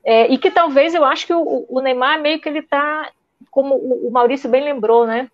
[0.04, 3.11] é, e que talvez eu acho que o, o Neymar meio que ele está,
[3.50, 5.30] como o Maurício bem lembrou, né,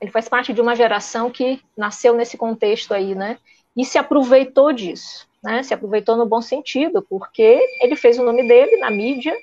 [0.00, 3.38] ele faz parte de uma geração que nasceu nesse contexto aí, né,
[3.76, 8.46] e se aproveitou disso né, se aproveitou no bom sentido, porque ele fez o nome
[8.46, 9.36] dele na mídia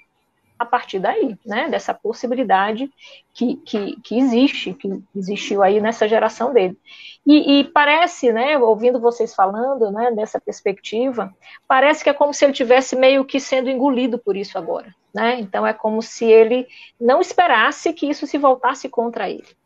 [0.60, 2.92] a partir daí, né, dessa possibilidade
[3.34, 6.78] que, que, que existe, que existiu aí nessa geração dele.
[7.26, 11.34] E, e, parece, né, ouvindo vocês falando, né, dessa perspectiva,
[11.66, 15.40] parece que é como se ele tivesse meio que sendo engolido por isso agora, né,
[15.40, 16.68] então é como se ele
[17.00, 19.59] não esperasse que isso se voltasse contra ele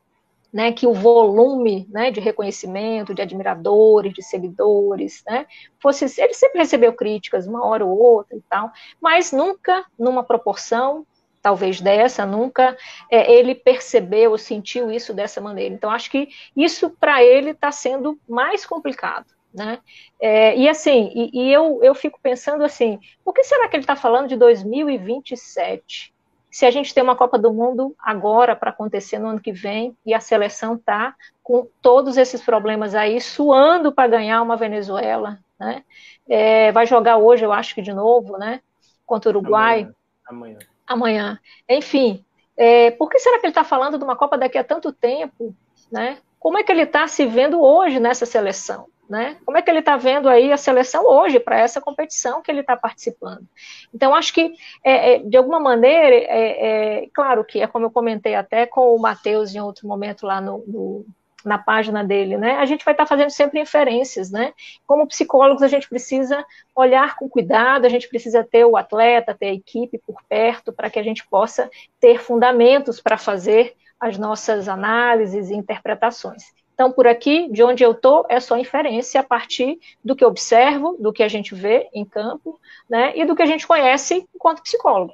[0.54, 5.48] né, que o volume né, de reconhecimento, de admiradores, de seguidores, né,
[5.80, 6.06] fosse.
[6.22, 11.08] Ele sempre recebeu críticas, uma hora ou outra e tal, mas nunca numa proporção,
[11.42, 12.78] talvez dessa, nunca
[13.10, 15.74] é, ele percebeu ou sentiu isso dessa maneira.
[15.74, 19.26] Então, acho que isso para ele está sendo mais complicado.
[19.52, 19.80] Né?
[20.20, 23.84] É, e assim, e, e, eu, eu fico pensando assim, por que será que ele
[23.84, 26.14] está falando de 2027?
[26.54, 29.98] Se a gente tem uma Copa do Mundo agora para acontecer no ano que vem
[30.06, 35.84] e a seleção está com todos esses problemas aí, suando para ganhar uma Venezuela, né?
[36.30, 38.62] É, vai jogar hoje, eu acho que de novo, né?
[39.04, 39.90] Contra o Uruguai.
[40.28, 40.60] Amanhã.
[40.86, 41.40] Amanhã.
[41.68, 42.24] Enfim,
[42.56, 45.56] é, por que será que ele está falando de uma Copa daqui a tanto tempo,
[45.92, 46.20] né?
[46.38, 48.86] Como é que ele está se vendo hoje nessa seleção?
[49.10, 49.38] Né?
[49.46, 52.62] Como é que ele está vendo aí a seleção hoje para essa competição que ele
[52.62, 53.46] está participando?
[53.94, 57.92] Então, acho que, é, é, de alguma maneira, é, é, claro que é como eu
[57.92, 61.06] comentei até com o Matheus em outro momento lá no, no
[61.44, 62.56] na página dele, né?
[62.56, 64.54] A gente vai estar tá fazendo sempre inferências, né?
[64.88, 66.44] Como psicólogos, a gente precisa
[66.76, 70.90] olhar com cuidado, a gente precisa ter o atleta, ter a equipe por perto, para
[70.90, 76.44] que a gente possa ter fundamentos para fazer as nossas análises e interpretações.
[76.74, 80.98] Então, por aqui, de onde eu estou, é só inferência a partir do que observo,
[81.00, 82.60] do que a gente vê em campo,
[82.90, 85.14] né, e do que a gente conhece enquanto psicólogo.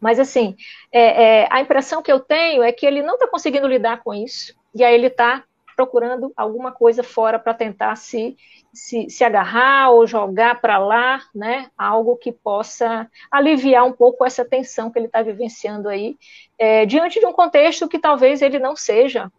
[0.00, 0.56] Mas, assim,
[0.92, 4.14] é, é, a impressão que eu tenho é que ele não está conseguindo lidar com
[4.14, 8.36] isso, e aí ele está procurando alguma coisa fora para tentar se,
[8.72, 11.68] se, se, agarrar ou jogar para lá, né?
[11.76, 16.16] Algo que possa aliviar um pouco essa tensão que ele está vivenciando aí,
[16.56, 19.32] é, diante de um contexto que talvez ele não seja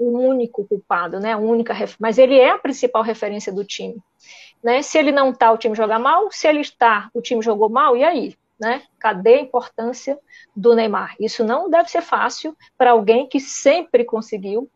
[0.00, 1.34] o único culpado, né?
[1.34, 4.02] A única, mas ele é a principal referência do time.
[4.62, 4.80] Né?
[4.80, 6.30] Se ele não está, o time joga mal.
[6.30, 7.94] Se ele está, o time jogou mal.
[7.96, 8.34] E aí?
[8.58, 8.82] Né?
[8.98, 10.18] Cadê a importância
[10.56, 11.14] do Neymar?
[11.20, 14.70] Isso não deve ser fácil para alguém que sempre conseguiu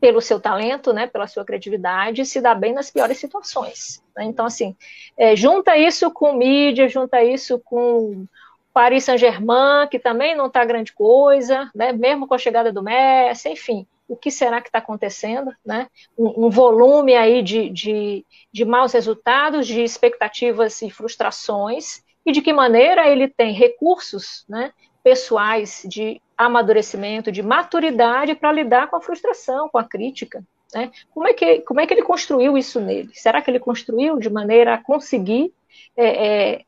[0.00, 4.02] pelo seu talento, né, pela sua criatividade, se dá bem nas piores situações.
[4.14, 4.24] Né?
[4.24, 4.76] Então, assim,
[5.16, 8.26] é, junta isso com mídia, junta isso com
[8.70, 13.48] Paris Saint-Germain, que também não está grande coisa, né, mesmo com a chegada do Messi,
[13.48, 15.88] enfim, o que será que está acontecendo, né?
[16.16, 22.40] Um, um, volume aí de, de, de maus resultados, de expectativas e frustrações, e de
[22.40, 29.00] que maneira ele tem recursos, né, pessoais de amadurecimento, de maturidade para lidar com a
[29.00, 30.42] frustração, com a crítica.
[30.74, 30.90] Né?
[31.12, 33.10] Como, é que, como é que ele construiu isso nele?
[33.12, 35.52] Será que ele construiu de maneira a conseguir
[35.96, 36.64] é, é,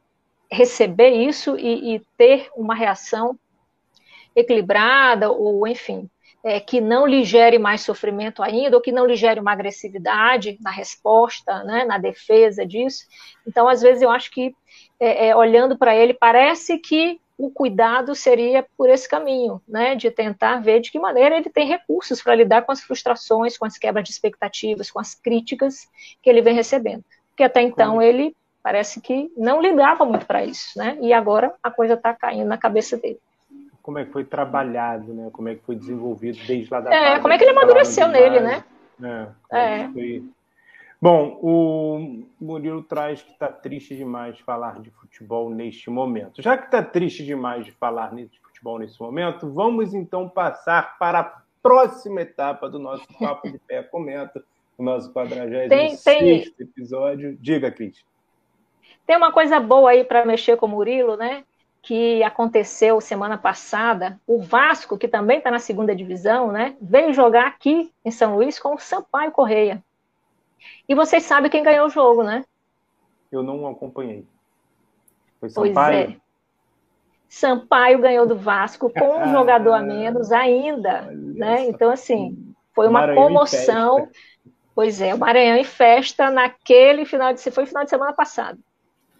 [0.50, 3.38] receber isso e, e, ter uma reação
[4.34, 6.08] equilibrada, ou enfim,
[6.46, 10.56] é, que não lhe gere mais sofrimento ainda, ou que não lhe gere uma agressividade
[10.60, 13.04] na resposta, né, na defesa disso?
[13.44, 14.54] Então, às vezes, eu acho que,
[15.00, 20.08] é, é, olhando para ele, parece que o cuidado seria por esse caminho, né, de
[20.08, 23.76] tentar ver de que maneira ele tem recursos para lidar com as frustrações, com as
[23.76, 25.88] quebras de expectativas, com as críticas
[26.22, 27.04] que ele vem recebendo.
[27.30, 31.72] Porque até então ele parece que não ligava muito para isso, né, e agora a
[31.72, 33.18] coisa está caindo na cabeça dele.
[33.86, 37.20] Como é que foi trabalhado, né, como é que foi desenvolvido desde lá da É,
[37.20, 38.64] como é que ele amadureceu nele, né?
[39.00, 39.88] É, é.
[39.92, 40.24] Foi
[41.00, 46.42] Bom, o Murilo traz que está triste demais de falar de futebol neste momento.
[46.42, 51.20] Já que está triste demais de falar de futebol nesse momento, vamos então passar para
[51.20, 54.42] a próxima etapa do nosso Papo de Pé Comenta,
[54.76, 56.54] o nosso 46 tem...
[56.58, 57.38] episódio.
[57.40, 58.04] Diga, Cris.
[59.06, 61.44] Tem uma coisa boa aí para mexer com o Murilo, né?
[61.86, 64.20] Que aconteceu semana passada.
[64.26, 66.76] O Vasco, que também está na segunda divisão, né?
[66.80, 69.80] Veio jogar aqui em São Luís com o Sampaio Correia.
[70.88, 72.44] E vocês sabem quem ganhou o jogo, né?
[73.30, 74.26] Eu não acompanhei.
[75.38, 76.06] Foi Sampaio?
[76.06, 76.20] Pois é.
[77.28, 81.66] Sampaio ganhou do Vasco com um jogador a menos ainda, né?
[81.66, 84.08] Então, assim, foi uma Maranhão comoção.
[84.74, 88.58] Pois é, o Maranhão em festa naquele final de foi final de semana passado.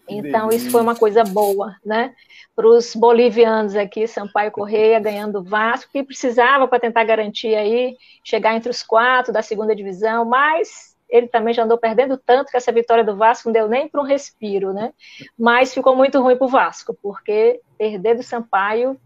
[0.07, 2.13] Então, isso foi uma coisa boa, né?
[2.55, 7.95] Para os bolivianos aqui, Sampaio Correia ganhando o Vasco, que precisava para tentar garantir aí,
[8.23, 12.57] chegar entre os quatro da segunda divisão, mas ele também já andou perdendo tanto que
[12.57, 14.91] essa vitória do Vasco não deu nem para um respiro, né?
[15.37, 18.99] Mas ficou muito ruim para o Vasco, porque perder do Sampaio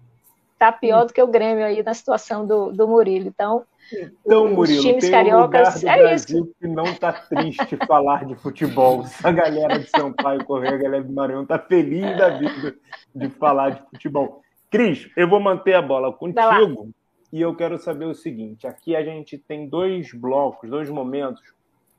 [0.62, 3.28] tá pior do que o Grêmio aí na situação do, do Murilo.
[3.28, 3.64] Então,
[4.26, 5.84] então os Murilo, times tem cariocas.
[5.84, 6.56] Um é Brasil isso.
[6.60, 9.04] que não tá triste falar de futebol.
[9.24, 12.76] A galera de Sampaio Correia, a galera do Maranhão tá feliz da vida
[13.16, 14.42] de falar de futebol.
[14.70, 16.92] Cris, eu vou manter a bola contigo
[17.34, 21.42] e eu quero saber o seguinte: aqui a gente tem dois blocos, dois momentos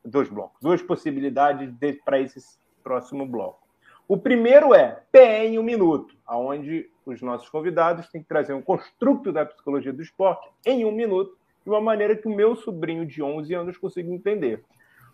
[0.05, 1.73] dois blocos, duas possibilidades
[2.05, 2.41] para esse
[2.83, 3.61] próximo bloco.
[4.09, 8.63] O primeiro é PE em um minuto, onde os nossos convidados têm que trazer um
[8.63, 13.07] construto da psicologia do esporte em um minuto, de uma maneira que o meu sobrinho
[13.07, 14.65] de 11 anos consiga entender.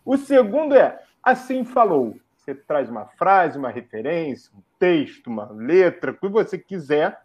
[0.05, 2.17] O segundo é assim falou.
[2.37, 7.21] Você traz uma frase, uma referência, um texto, uma letra, o que você quiser,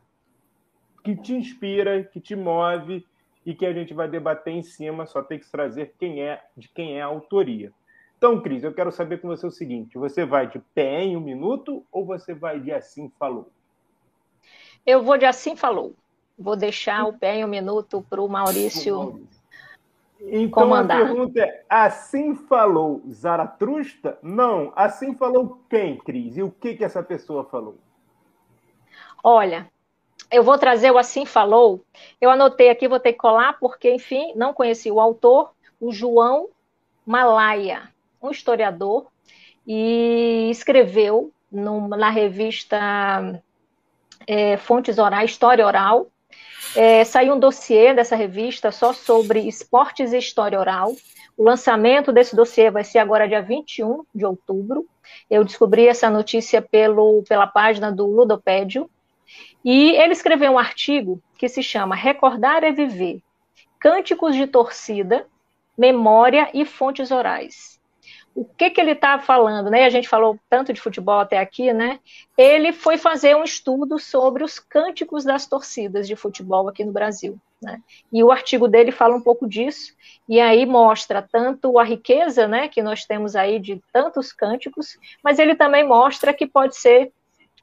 [1.03, 3.05] que te inspira, que te move
[3.45, 6.67] e que a gente vai debater em cima, só tem que trazer quem é, de
[6.69, 7.71] quem é a autoria.
[8.17, 11.21] Então, Cris, eu quero saber com você o seguinte: você vai de pé em um
[11.21, 13.51] minuto ou você vai de assim falou?
[14.85, 15.93] Eu vou de assim falou.
[16.37, 19.21] Vou deixar o pé em um minuto para o Maurício.
[20.19, 21.01] Então comandar.
[21.01, 24.17] a pergunta é: assim falou Zaratrusta?
[24.21, 26.37] Não, assim falou quem, Cris?
[26.37, 27.77] E o que, que essa pessoa falou?
[29.23, 29.69] Olha,
[30.33, 31.85] eu vou trazer o Assim Falou.
[32.19, 36.49] Eu anotei aqui, vou ter que colar, porque, enfim, não conheci o autor, o João
[37.05, 37.89] Malaya,
[38.21, 39.07] um historiador,
[39.65, 43.41] e escreveu na revista
[44.27, 46.07] é, Fontes Orais, História Oral.
[46.75, 50.93] É, saiu um dossiê dessa revista só sobre esportes e história oral.
[51.37, 54.87] O lançamento desse dossiê vai ser agora dia 21 de outubro.
[55.29, 58.89] Eu descobri essa notícia pelo, pela página do Ludopédio.
[59.63, 63.21] E ele escreveu um artigo que se chama Recordar é Viver:
[63.79, 65.25] Cânticos de Torcida,
[65.77, 67.72] Memória e Fontes Orais.
[68.35, 69.85] O que, que ele está falando, né?
[69.85, 71.99] A gente falou tanto de futebol até aqui, né?
[72.37, 77.39] Ele foi fazer um estudo sobre os cânticos das torcidas de futebol aqui no Brasil.
[77.63, 77.79] Né?
[78.11, 79.93] E o artigo dele fala um pouco disso,
[80.27, 85.39] e aí mostra tanto a riqueza né, que nós temos aí de tantos cânticos, mas
[85.39, 87.11] ele também mostra que pode ser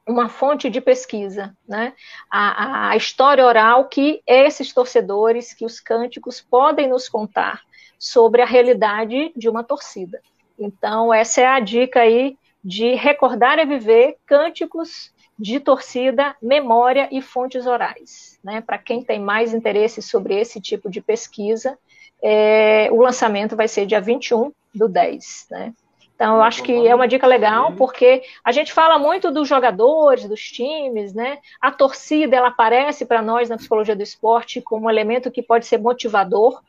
[0.08, 1.92] uma fonte de pesquisa, né?
[2.30, 7.62] A, a, história oral que esses torcedores, que os cânticos podem nos contar
[7.98, 10.20] sobre a realidade de uma torcida.
[10.60, 17.22] Então, essa é a dica aí de recordar e viver cânticos de torcida, memória e
[17.22, 18.38] fontes orais.
[18.44, 18.60] Né?
[18.60, 21.78] Para quem tem mais interesse sobre esse tipo de pesquisa,
[22.22, 25.46] é, o lançamento vai ser dia 21 do 10.
[25.50, 25.72] Né?
[26.14, 30.28] Então, eu acho que é uma dica legal, porque a gente fala muito dos jogadores,
[30.28, 31.38] dos times, né?
[31.58, 35.64] A torcida, ela aparece para nós na psicologia do esporte como um elemento que pode
[35.64, 36.60] ser motivador,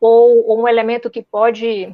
[0.00, 1.92] ou, ou um elemento que pode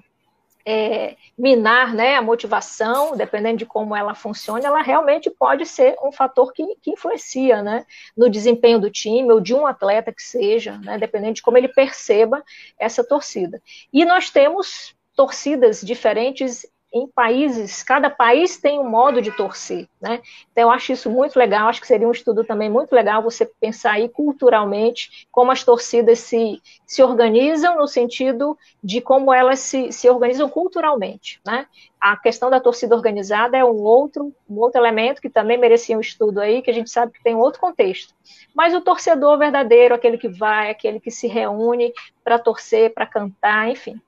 [0.67, 6.11] é, minar né, a motivação, dependendo de como ela funciona, ela realmente pode ser um
[6.11, 7.87] fator que, que influencia né,
[8.17, 11.69] no desempenho do time ou de um atleta que seja, né, dependendo de como ele
[11.69, 12.43] perceba
[12.77, 13.63] essa torcida.
[13.93, 16.67] E nós temos torcidas diferentes
[17.03, 20.21] em países, cada país tem um modo de torcer, né?
[20.51, 23.45] Então eu acho isso muito legal, acho que seria um estudo também muito legal você
[23.61, 29.93] pensar aí culturalmente como as torcidas se, se organizam no sentido de como elas se,
[29.93, 31.67] se organizam culturalmente, né?
[32.01, 36.01] A questão da torcida organizada é um outro, um outro elemento que também merecia um
[36.01, 38.15] estudo aí, que a gente sabe que tem outro contexto.
[38.55, 41.93] Mas o torcedor verdadeiro, aquele que vai, aquele que se reúne
[42.23, 44.01] para torcer, para cantar, enfim,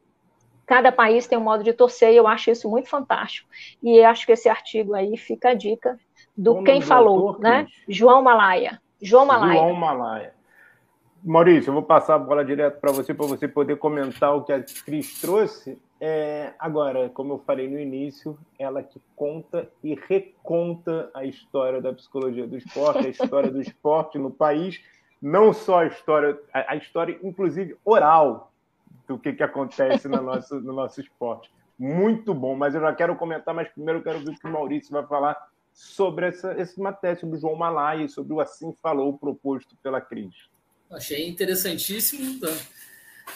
[0.68, 3.48] Cada país tem um modo de torcer e eu acho isso muito fantástico.
[3.82, 5.98] E acho que esse artigo aí fica a dica
[6.36, 7.66] do quem falou, autor, né?
[7.88, 8.78] João Malaya.
[9.00, 9.54] João Malaya.
[9.54, 10.34] João Malaya.
[11.24, 14.52] Maurício, eu vou passar a bola direto para você, para você poder comentar o que
[14.52, 15.80] a Cris trouxe.
[15.98, 21.94] É, agora, como eu falei no início, ela que conta e reconta a história da
[21.94, 24.82] psicologia do esporte, a história do esporte no país,
[25.20, 28.52] não só a história, a, a história, inclusive, oral
[29.08, 31.50] do que, que acontece no nosso, no nosso esporte.
[31.78, 34.52] Muito bom, mas eu já quero comentar, mas primeiro eu quero ver o que o
[34.52, 39.16] Maurício vai falar sobre essa, esse matéria, sobre o João Malai, sobre o Assim Falou
[39.16, 40.34] proposto pela Cris.
[40.90, 42.24] Achei interessantíssimo.
[42.24, 42.52] Então,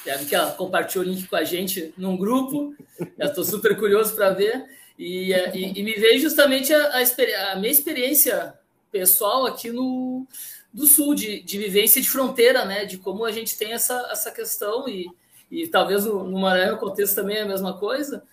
[0.05, 2.75] já que ela compartilhou o link com a gente num grupo,
[3.19, 4.67] estou super curioso para ver.
[4.99, 8.55] E, e, e, me veio justamente a, a, a, minha experiência
[8.91, 10.27] pessoal aqui no
[10.73, 12.85] do sul, de, de vivência de fronteira, né?
[12.85, 15.07] De como a gente tem essa, essa questão e,
[15.53, 18.25] e talvez no, no Maranhão o contexto também é a mesma coisa.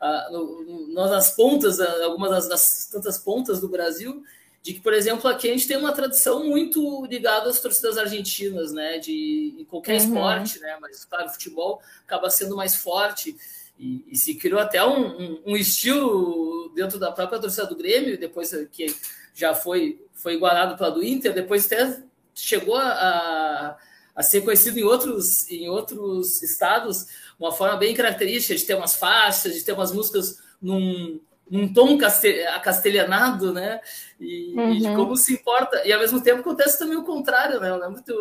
[0.00, 4.22] Ah, no, no, nós, nas pontas, ah, algumas das, das, tantas pontas do Brasil,
[4.62, 8.72] de que, por exemplo, aqui a gente tem uma tradição muito ligada às torcidas argentinas,
[8.72, 8.98] né?
[8.98, 10.06] De em qualquer uhum.
[10.06, 10.78] esporte, né?
[10.80, 13.36] Mas, claro, o futebol acaba sendo mais forte.
[13.76, 18.18] E, e se criou até um, um, um, estilo dentro da própria torcida do Grêmio,
[18.18, 18.94] depois que
[19.34, 22.02] já foi, foi igualado pela do Inter, depois até
[22.34, 23.78] chegou a, a
[24.18, 27.06] a ser conhecido em outros, em outros estados,
[27.38, 31.96] uma forma bem característica de ter umas faixas, de ter umas músicas num, num tom
[31.96, 33.80] castelhanado, né?
[34.18, 34.72] E, uhum.
[34.72, 34.96] e, de uhum.
[34.96, 35.86] como se importa.
[35.86, 37.70] E ao mesmo tempo acontece também o contrário, né?
[37.70, 38.12] Eu lembro de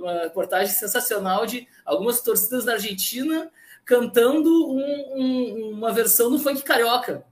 [0.00, 3.50] uma reportagem sensacional de algumas torcidas da Argentina
[3.84, 7.26] cantando um, um, uma versão do funk carioca.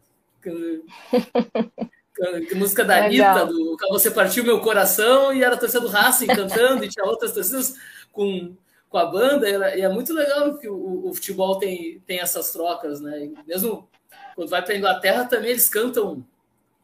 [2.54, 6.84] música da Anitta, do Você Partiu Meu Coração, e era a torcida do Racing cantando,
[6.84, 7.74] e tinha outras torcidas
[8.12, 8.54] com,
[8.88, 13.00] com a banda, e é muito legal que o, o, futebol tem, tem essas trocas,
[13.00, 13.26] né?
[13.26, 13.88] E mesmo
[14.34, 16.24] quando vai para a Inglaterra também eles cantam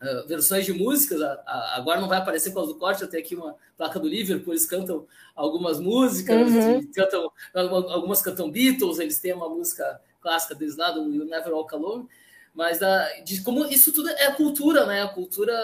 [0.00, 3.08] uh, versões de músicas, a, a, agora não vai aparecer com causa do corte, eu
[3.08, 6.90] tenho aqui uma placa do Liverpool, eles cantam algumas músicas, uhum.
[6.92, 11.74] cantam, algumas cantam Beatles, eles têm uma música clássica deles lá, do You Never Walk
[11.74, 12.08] Alone,
[12.56, 15.02] mas da, de como isso tudo é cultura, né?
[15.02, 15.54] A cultura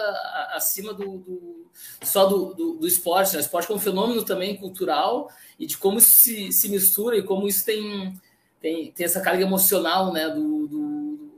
[0.53, 1.67] acima do, do
[2.03, 3.39] só do, do, do, esporte, né?
[3.39, 5.27] O esporte é um fenômeno também cultural
[5.59, 8.13] e de como isso se, se mistura e como isso tem,
[8.61, 10.29] tem, tem essa carga emocional, né?
[10.29, 11.31] Do, do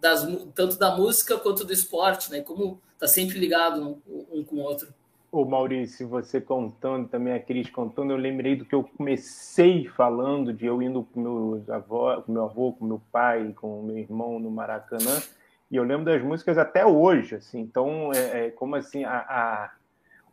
[0.00, 0.24] das,
[0.54, 2.40] tanto da música quanto do esporte, né?
[2.40, 4.94] Como tá sempre ligado um, um com o outro.
[5.36, 10.52] Ô Maurício, você contando, também a Cris contando, eu lembrei do que eu comecei falando,
[10.52, 14.38] de eu indo com meus avó, com meu avô, com meu pai, com meu irmão
[14.38, 15.20] no Maracanã,
[15.68, 19.72] e eu lembro das músicas até hoje, assim, então, é, é como assim, a, a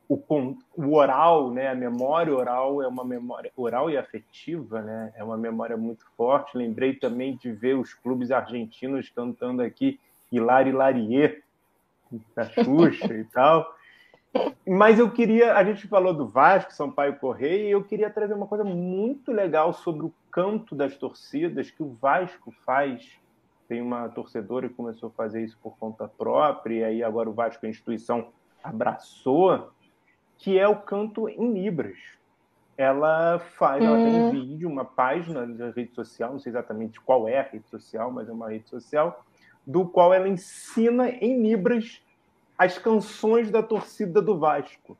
[0.08, 0.22] o,
[0.76, 5.36] o, oral, né, a memória oral é uma memória oral e afetiva, né, é uma
[5.36, 6.56] memória muito forte.
[6.56, 9.99] Lembrei também de ver os clubes argentinos cantando aqui
[10.32, 11.41] Hilari Larier,
[12.36, 13.66] da Xuxa e tal.
[14.68, 18.48] Mas eu queria, a gente falou do Vasco, Sampaio Correia, e eu queria trazer uma
[18.48, 23.20] coisa muito legal sobre o canto das torcidas que o Vasco faz.
[23.68, 27.34] Tem uma torcedora que começou a fazer isso por conta própria, e aí agora o
[27.34, 28.30] Vasco, a instituição,
[28.64, 29.72] abraçou,
[30.38, 31.98] que é o canto em Libras.
[32.78, 33.88] Ela faz, hum.
[33.88, 34.32] ela tem um hum.
[34.32, 38.30] vídeo, uma página na rede social, não sei exatamente qual é a rede social, mas
[38.30, 39.26] é uma rede social,
[39.68, 42.02] do qual ela ensina em Libras
[42.62, 44.95] as canções da torcida do Vasco.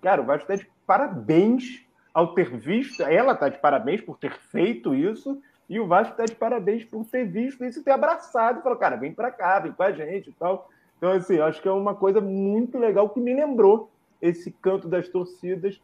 [0.00, 1.84] Cara, o Vasco está de parabéns
[2.14, 6.26] ao ter visto, ela está de parabéns por ter feito isso, e o Vasco está
[6.26, 9.58] de parabéns por ter visto isso e ter abraçado e falou, cara, vem para cá,
[9.58, 10.70] vem com a gente e tal.
[10.96, 13.90] Então, assim, acho que é uma coisa muito legal que me lembrou
[14.20, 15.82] esse canto das torcidas,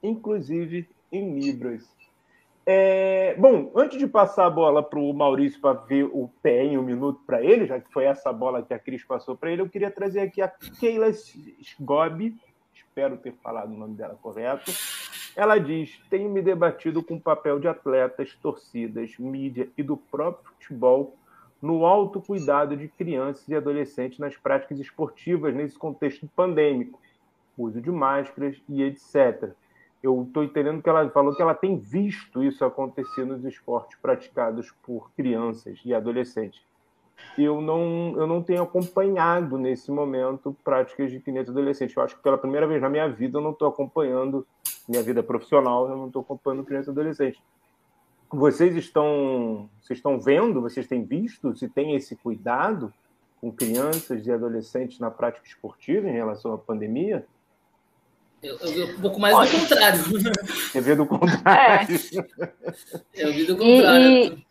[0.00, 1.82] inclusive em Libras.
[2.72, 6.78] É, bom, antes de passar a bola para o Maurício para ver o pé em
[6.78, 9.60] um minuto para ele, já que foi essa bola que a Cris passou para ele,
[9.60, 10.46] eu queria trazer aqui a
[10.78, 12.36] Keila Sgobi,
[12.72, 14.70] espero ter falado o nome dela correto.
[15.34, 20.52] Ela diz: Tenho me debatido com o papel de atletas, torcidas, mídia e do próprio
[20.52, 21.16] futebol
[21.60, 27.00] no autocuidado de crianças e adolescentes nas práticas esportivas nesse contexto pandêmico,
[27.58, 29.56] uso de máscaras e etc
[30.02, 34.72] eu estou entendendo que ela falou que ela tem visto isso acontecer nos esportes praticados
[34.82, 36.62] por crianças e adolescentes.
[37.36, 41.94] Eu não, eu não tenho acompanhado nesse momento práticas de crianças e.
[41.94, 44.46] Eu acho que pela primeira vez na minha vida eu não estou acompanhando,
[44.88, 47.42] minha vida profissional, eu não estou acompanhando crianças e adolescentes.
[48.32, 52.92] Vocês estão, vocês estão vendo, vocês têm visto se tem esse cuidado
[53.40, 57.26] com crianças e adolescentes na prática esportiva em relação à pandemia?
[58.42, 60.00] Eu, eu vi um pouco mais Olha, do contrário.
[60.74, 61.96] Eu vi do contrário.
[61.96, 63.22] É.
[63.22, 64.06] Eu vi do contrário.
[64.06, 64.44] E,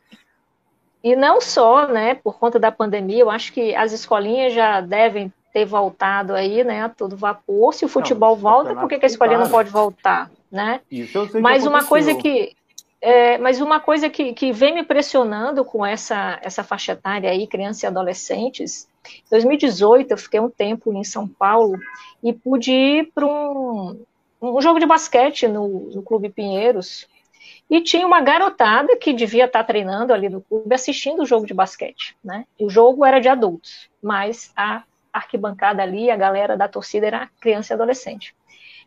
[1.03, 4.79] e, e, não só, né, por conta da pandemia, eu acho que as escolinhas já
[4.81, 7.73] devem ter voltado aí, né, a todo vapor.
[7.73, 10.81] Se o futebol não, volta, por que, que a escolinha não pode voltar, né?
[10.91, 12.55] Isso eu sei Mas uma coisa que
[13.01, 17.47] é, mas uma coisa que, que vem me pressionando com essa, essa faixa etária aí,
[17.47, 21.77] crianças e adolescentes, em 2018 eu fiquei um tempo em São Paulo
[22.23, 24.03] e pude ir para um,
[24.41, 27.07] um jogo de basquete no, no Clube Pinheiros,
[27.69, 31.53] e tinha uma garotada que devia estar treinando ali no clube assistindo o jogo de
[31.53, 32.45] basquete, né?
[32.59, 34.83] O jogo era de adultos, mas a
[35.13, 38.35] arquibancada ali, a galera da torcida era criança e adolescente.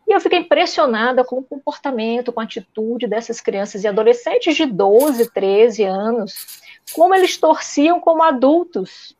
[0.06, 4.66] E eu fiquei impressionada com o comportamento, com a atitude dessas crianças e adolescentes de
[4.66, 6.60] 12, 13 anos,
[6.92, 9.16] como eles torciam como adultos,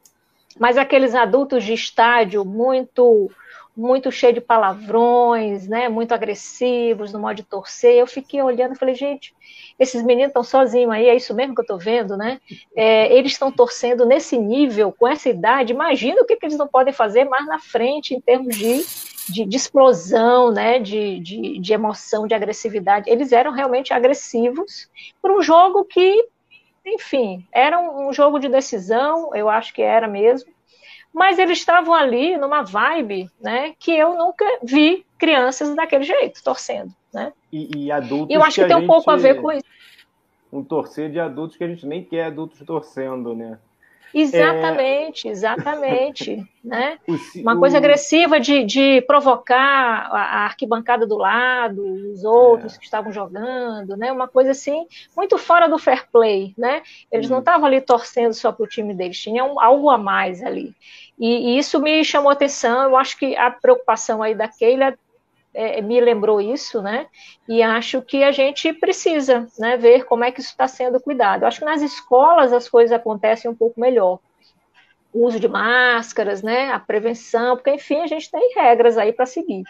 [0.59, 3.31] mas aqueles adultos de estádio muito
[3.75, 7.95] muito cheio de palavrões, né, muito agressivos no modo de torcer.
[7.95, 9.35] Eu fiquei olhando e falei, gente,
[9.79, 12.39] esses meninos estão sozinhos aí, é isso mesmo que eu estou vendo, né?
[12.77, 15.73] É, eles estão torcendo nesse nível, com essa idade.
[15.73, 18.85] Imagina o que, que eles não podem fazer mais na frente em termos de
[19.29, 23.09] de, de explosão, né, de, de, de, emoção, de agressividade.
[23.11, 24.89] Eles eram realmente agressivos
[25.21, 26.27] para um jogo que,
[26.85, 30.51] enfim, era um, um jogo de decisão, eu acho que era mesmo,
[31.13, 36.93] mas eles estavam ali numa vibe, né, que eu nunca vi crianças daquele jeito, torcendo,
[37.13, 37.33] né?
[37.53, 38.31] E, e adultos.
[38.31, 39.65] E eu acho que, que tem um pouco a ver com isso.
[40.53, 43.59] Um torcer de adultos que a gente nem quer adultos torcendo, né?
[44.15, 45.31] Exatamente, é...
[45.31, 46.47] exatamente.
[46.63, 46.99] né?
[47.37, 51.83] Uma coisa agressiva de, de provocar a arquibancada do lado,
[52.13, 52.79] os outros é.
[52.79, 54.13] que estavam jogando, né?
[54.13, 54.87] Uma coisa assim,
[55.17, 56.83] muito fora do fair play, né?
[57.11, 60.75] Eles não estavam ali torcendo só para o time deles, tinham algo a mais ali.
[61.19, 64.97] E, e, isso me chamou atenção, eu acho que a preocupação aí da Keila
[65.55, 67.07] é, me lembrou isso, né?
[67.49, 71.45] E acho que a gente precisa né, ver como é que isso está sendo cuidado.
[71.45, 74.19] Acho que nas escolas as coisas acontecem um pouco melhor.
[75.13, 76.71] O uso de máscaras, né?
[76.71, 79.63] A prevenção, porque enfim a gente tem regras aí para seguir.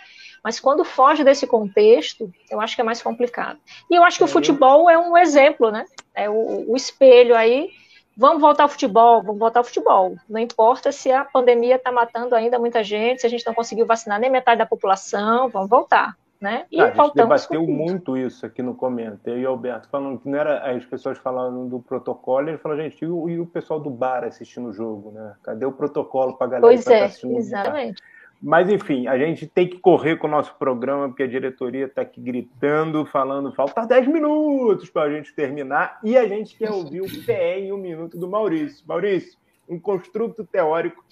[0.42, 3.58] Mas quando foge desse contexto, eu acho que é mais complicado.
[3.90, 5.84] E eu acho que o futebol é um exemplo, né?
[6.14, 7.70] É o, o espelho aí
[8.16, 10.16] Vamos voltar ao futebol, vamos voltar ao futebol.
[10.28, 13.86] Não importa se a pandemia está matando ainda muita gente, se a gente não conseguiu
[13.86, 16.16] vacinar nem metade da população, vamos voltar.
[16.40, 16.66] Né?
[16.72, 19.20] E ah, a gente debateu muito isso aqui no comento.
[19.28, 22.76] Eu e o Alberto falando que não era as pessoas falando do protocolo, ele falou,
[22.76, 25.34] gente, e o, e o pessoal do bar assistindo o jogo, né?
[25.40, 28.02] Cadê o protocolo para a galera pois que tá é, assistindo exatamente.
[28.42, 32.02] Mas, enfim, a gente tem que correr com o nosso programa, porque a diretoria está
[32.02, 37.02] aqui gritando, falando, falta 10 minutos para a gente terminar, e a gente quer ouvir
[37.02, 38.84] o PE em um minuto do Maurício.
[38.84, 39.38] Maurício,
[39.68, 41.04] um construto teórico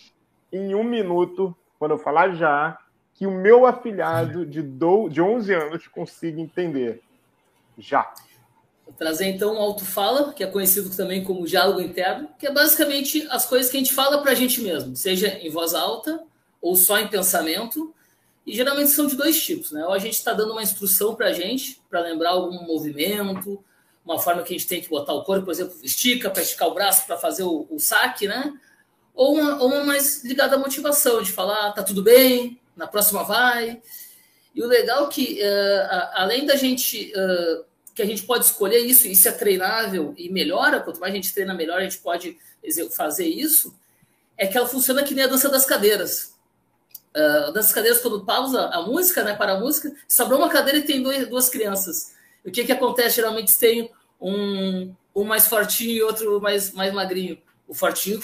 [0.52, 2.76] em um minuto, quando eu falar já,
[3.14, 7.00] que o meu afilhado de, do, de 11 anos consiga entender.
[7.78, 8.12] Já.
[8.84, 13.24] Vou trazer então um auto-fala, que é conhecido também como diálogo interno, que é basicamente
[13.30, 16.28] as coisas que a gente fala para a gente mesmo, seja em voz alta
[16.60, 17.94] ou só em pensamento.
[18.46, 19.84] E geralmente são de dois tipos, né?
[19.84, 23.62] Ou a gente está dando uma instrução para a gente, para lembrar algum movimento,
[24.04, 26.68] uma forma que a gente tem que botar o corpo, por exemplo, estica para esticar
[26.68, 28.52] o braço para fazer o, o, saque, né?
[29.14, 32.86] Ou uma, ou uma mais ligada à motivação, de falar, ah, tá tudo bem, na
[32.86, 33.80] próxima vai.
[34.54, 38.78] E o legal é que, uh, além da gente, uh, que a gente pode escolher
[38.78, 42.36] isso, isso é treinável e melhora, quanto mais a gente treina, melhor a gente pode
[42.96, 43.78] fazer isso,
[44.36, 46.34] é que ela funciona que nem a dança das cadeiras
[47.16, 50.82] uh, das cadeiras quando pausa a música, né, para a música, sobrou uma cadeira e
[50.82, 52.14] tem dois, duas crianças.
[52.44, 53.16] O que que acontece?
[53.16, 53.90] Geralmente tem
[54.20, 57.38] um, um mais fortinho e outro mais, mais magrinho.
[57.66, 58.20] O fortinho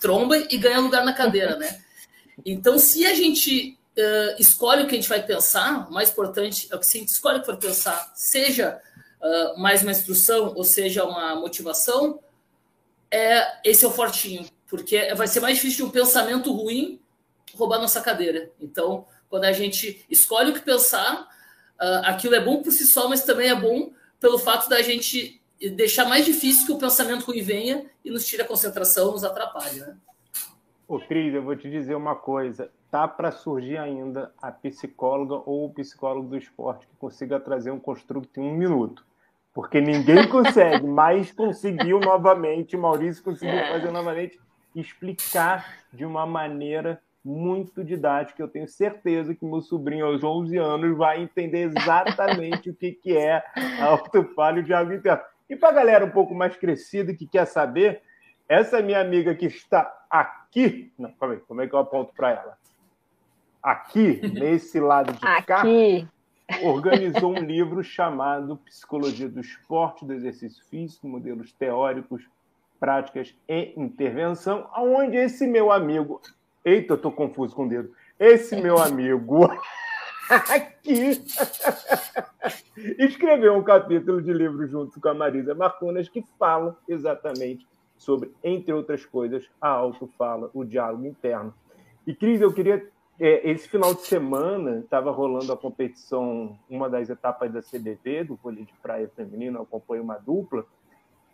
[0.00, 1.80] tromba e ganha lugar na cadeira, né?
[2.44, 6.68] Então, se a gente uh, escolhe o que a gente vai pensar, o mais importante
[6.70, 8.80] é o que a gente escolhe for pensar, seja
[9.20, 12.20] uh, mais uma instrução ou seja uma motivação,
[13.10, 17.00] é, esse é o fortinho, porque vai ser mais difícil de um pensamento ruim
[17.54, 18.50] roubar nossa cadeira.
[18.60, 21.22] Então, quando a gente escolhe o que pensar,
[21.80, 25.40] uh, aquilo é bom por si só, mas também é bom pelo fato da gente
[25.68, 29.80] deixar mais difícil que o pensamento ruim venha e nos tire a concentração, nos atrapalhe,
[29.80, 29.96] né?
[30.88, 32.70] Ô, Cris, eu vou te dizer uma coisa.
[32.90, 37.78] Tá para surgir ainda a psicóloga ou o psicólogo do esporte que consiga trazer um
[37.78, 39.06] construto em um minuto.
[39.54, 43.70] Porque ninguém consegue, mas conseguiu novamente, Maurício conseguiu é.
[43.70, 44.40] fazer novamente,
[44.74, 48.40] explicar de uma maneira muito didático.
[48.40, 53.16] Eu tenho certeza que meu sobrinho, aos 11 anos, vai entender exatamente o que, que
[53.16, 53.42] é
[53.80, 55.22] a autofalha de água interna.
[55.48, 58.02] E para a galera um pouco mais crescida que quer saber,
[58.48, 60.92] essa minha amiga que está aqui.
[60.98, 62.58] Não, calma aí, como é que eu aponto para ela?
[63.62, 65.46] Aqui, nesse lado de aqui.
[65.46, 65.62] cá,
[66.62, 72.24] organizou um livro chamado Psicologia do Esporte, do Exercício Físico, Modelos Teóricos,
[72.80, 76.20] Práticas e Intervenção, onde esse meu amigo
[76.64, 77.90] Eita, eu tô confuso com o dedo.
[78.18, 79.48] Esse meu amigo
[80.28, 81.22] aqui
[82.98, 88.72] escreveu um capítulo de livro junto com a Marisa Marconas que fala exatamente sobre, entre
[88.72, 91.54] outras coisas, a autofala, o diálogo interno.
[92.06, 92.86] E, Cris, eu queria.
[93.18, 98.36] É, esse final de semana estava rolando a competição, uma das etapas da CDV, do
[98.36, 100.64] vôlei de praia feminino, eu acompanho uma dupla,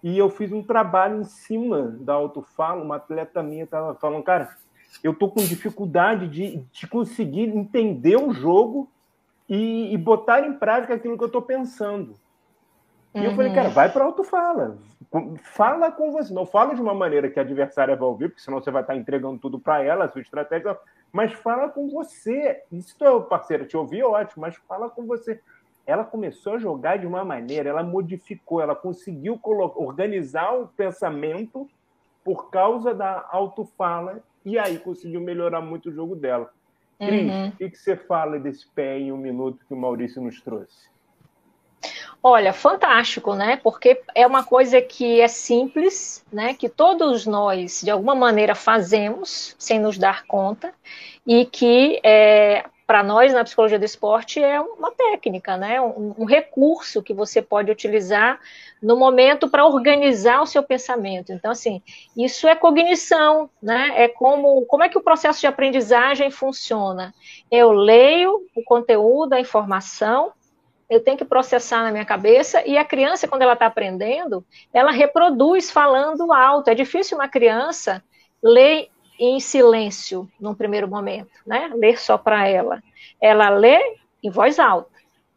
[0.03, 2.83] e eu fiz um trabalho em cima da autofala.
[2.83, 4.57] Uma atleta minha estava falando, cara,
[5.03, 8.91] eu estou com dificuldade de, de conseguir entender o jogo
[9.49, 12.15] e, e botar em prática aquilo que eu estou pensando.
[13.15, 13.75] E eu falei, cara, uhum.
[13.75, 14.77] vai para autofala.
[15.43, 16.35] Fala com você.
[16.35, 18.95] Não fala de uma maneira que a adversária vai ouvir, porque senão você vai estar
[18.95, 20.79] entregando tudo para ela, a sua estratégia.
[21.11, 22.63] Mas fala com você.
[22.79, 25.41] Se tua parceira te ouvir, ótimo, mas fala com você.
[25.87, 29.41] Ela começou a jogar de uma maneira, ela modificou, ela conseguiu
[29.77, 31.67] organizar o pensamento
[32.25, 36.51] por causa da autofala e aí conseguiu melhorar muito o jogo dela.
[36.99, 37.49] Cris, uhum.
[37.49, 40.89] o que, que você fala desse pé em um minuto que o Maurício nos trouxe?
[42.23, 43.61] Olha, fantástico, né?
[43.63, 46.55] Porque é uma coisa que é simples, né?
[46.55, 50.73] Que todos nós, de alguma maneira, fazemos sem nos dar conta
[51.27, 55.81] e que é, para nós na psicologia do esporte é uma técnica, né?
[55.81, 58.39] Um, um recurso que você pode utilizar
[58.81, 61.33] no momento para organizar o seu pensamento.
[61.33, 61.83] Então, assim,
[62.17, 63.93] isso é cognição, né?
[63.97, 67.13] É como, como é que o processo de aprendizagem funciona.
[67.51, 70.33] Eu leio o conteúdo, a informação,
[70.89, 74.93] eu tenho que processar na minha cabeça, e a criança, quando ela está aprendendo, ela
[74.93, 76.71] reproduz falando alto.
[76.71, 78.01] É difícil uma criança
[78.41, 78.89] ler
[79.19, 81.71] em silêncio num primeiro momento, né?
[81.75, 82.83] Ler só para ela.
[83.21, 83.79] Ela lê
[84.23, 84.91] em voz alta.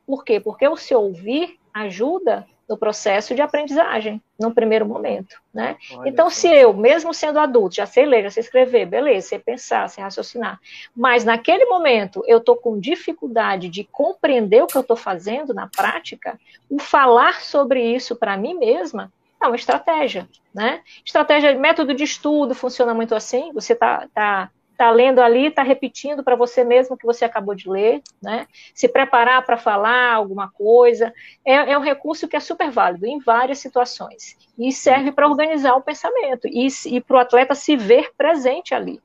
[0.05, 0.39] Por quê?
[0.39, 5.75] Porque o seu ouvir ajuda no processo de aprendizagem, num primeiro momento, né?
[5.91, 9.39] Olha então, se eu, mesmo sendo adulto, já sei ler, já sei escrever, beleza, sei
[9.39, 10.59] pensar, sei raciocinar,
[10.95, 15.67] mas naquele momento eu estou com dificuldade de compreender o que eu estou fazendo na
[15.67, 19.11] prática, o falar sobre isso para mim mesma
[19.41, 20.81] É uma estratégia, né?
[21.05, 23.53] Estratégia, método de estudo funciona muito assim.
[23.53, 27.69] Você está tá, tá lendo ali, está repetindo para você mesmo que você acabou de
[27.69, 28.47] ler, né?
[28.73, 31.13] Se preparar para falar alguma coisa
[31.45, 35.75] é, é, um recurso que é super válido em várias situações e serve para organizar
[35.75, 39.01] o pensamento e, e para o atleta se ver presente ali,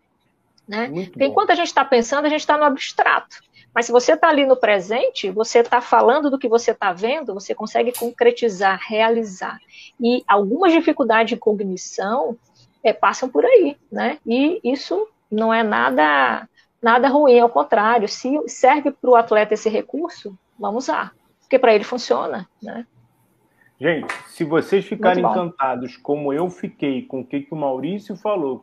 [0.66, 0.91] né?
[1.11, 3.41] Porque enquanto a gente está pensando, a gente está no abstrato.
[3.75, 7.35] Mas se você está ali no presente, você está falando do que você está vendo,
[7.35, 9.59] você consegue concretizar, realizar.
[10.01, 12.37] E algumas dificuldades de cognição
[12.83, 14.18] é, passam por aí, né?
[14.25, 16.49] E isso não é nada
[16.81, 18.07] nada ruim, ao contrário.
[18.07, 22.87] Se serve para o atleta esse recurso, vamos usar, porque para ele funciona, né?
[23.81, 28.59] Gente, se vocês ficarem encantados como eu fiquei com o que, que o Maurício falou,
[28.59, 28.62] com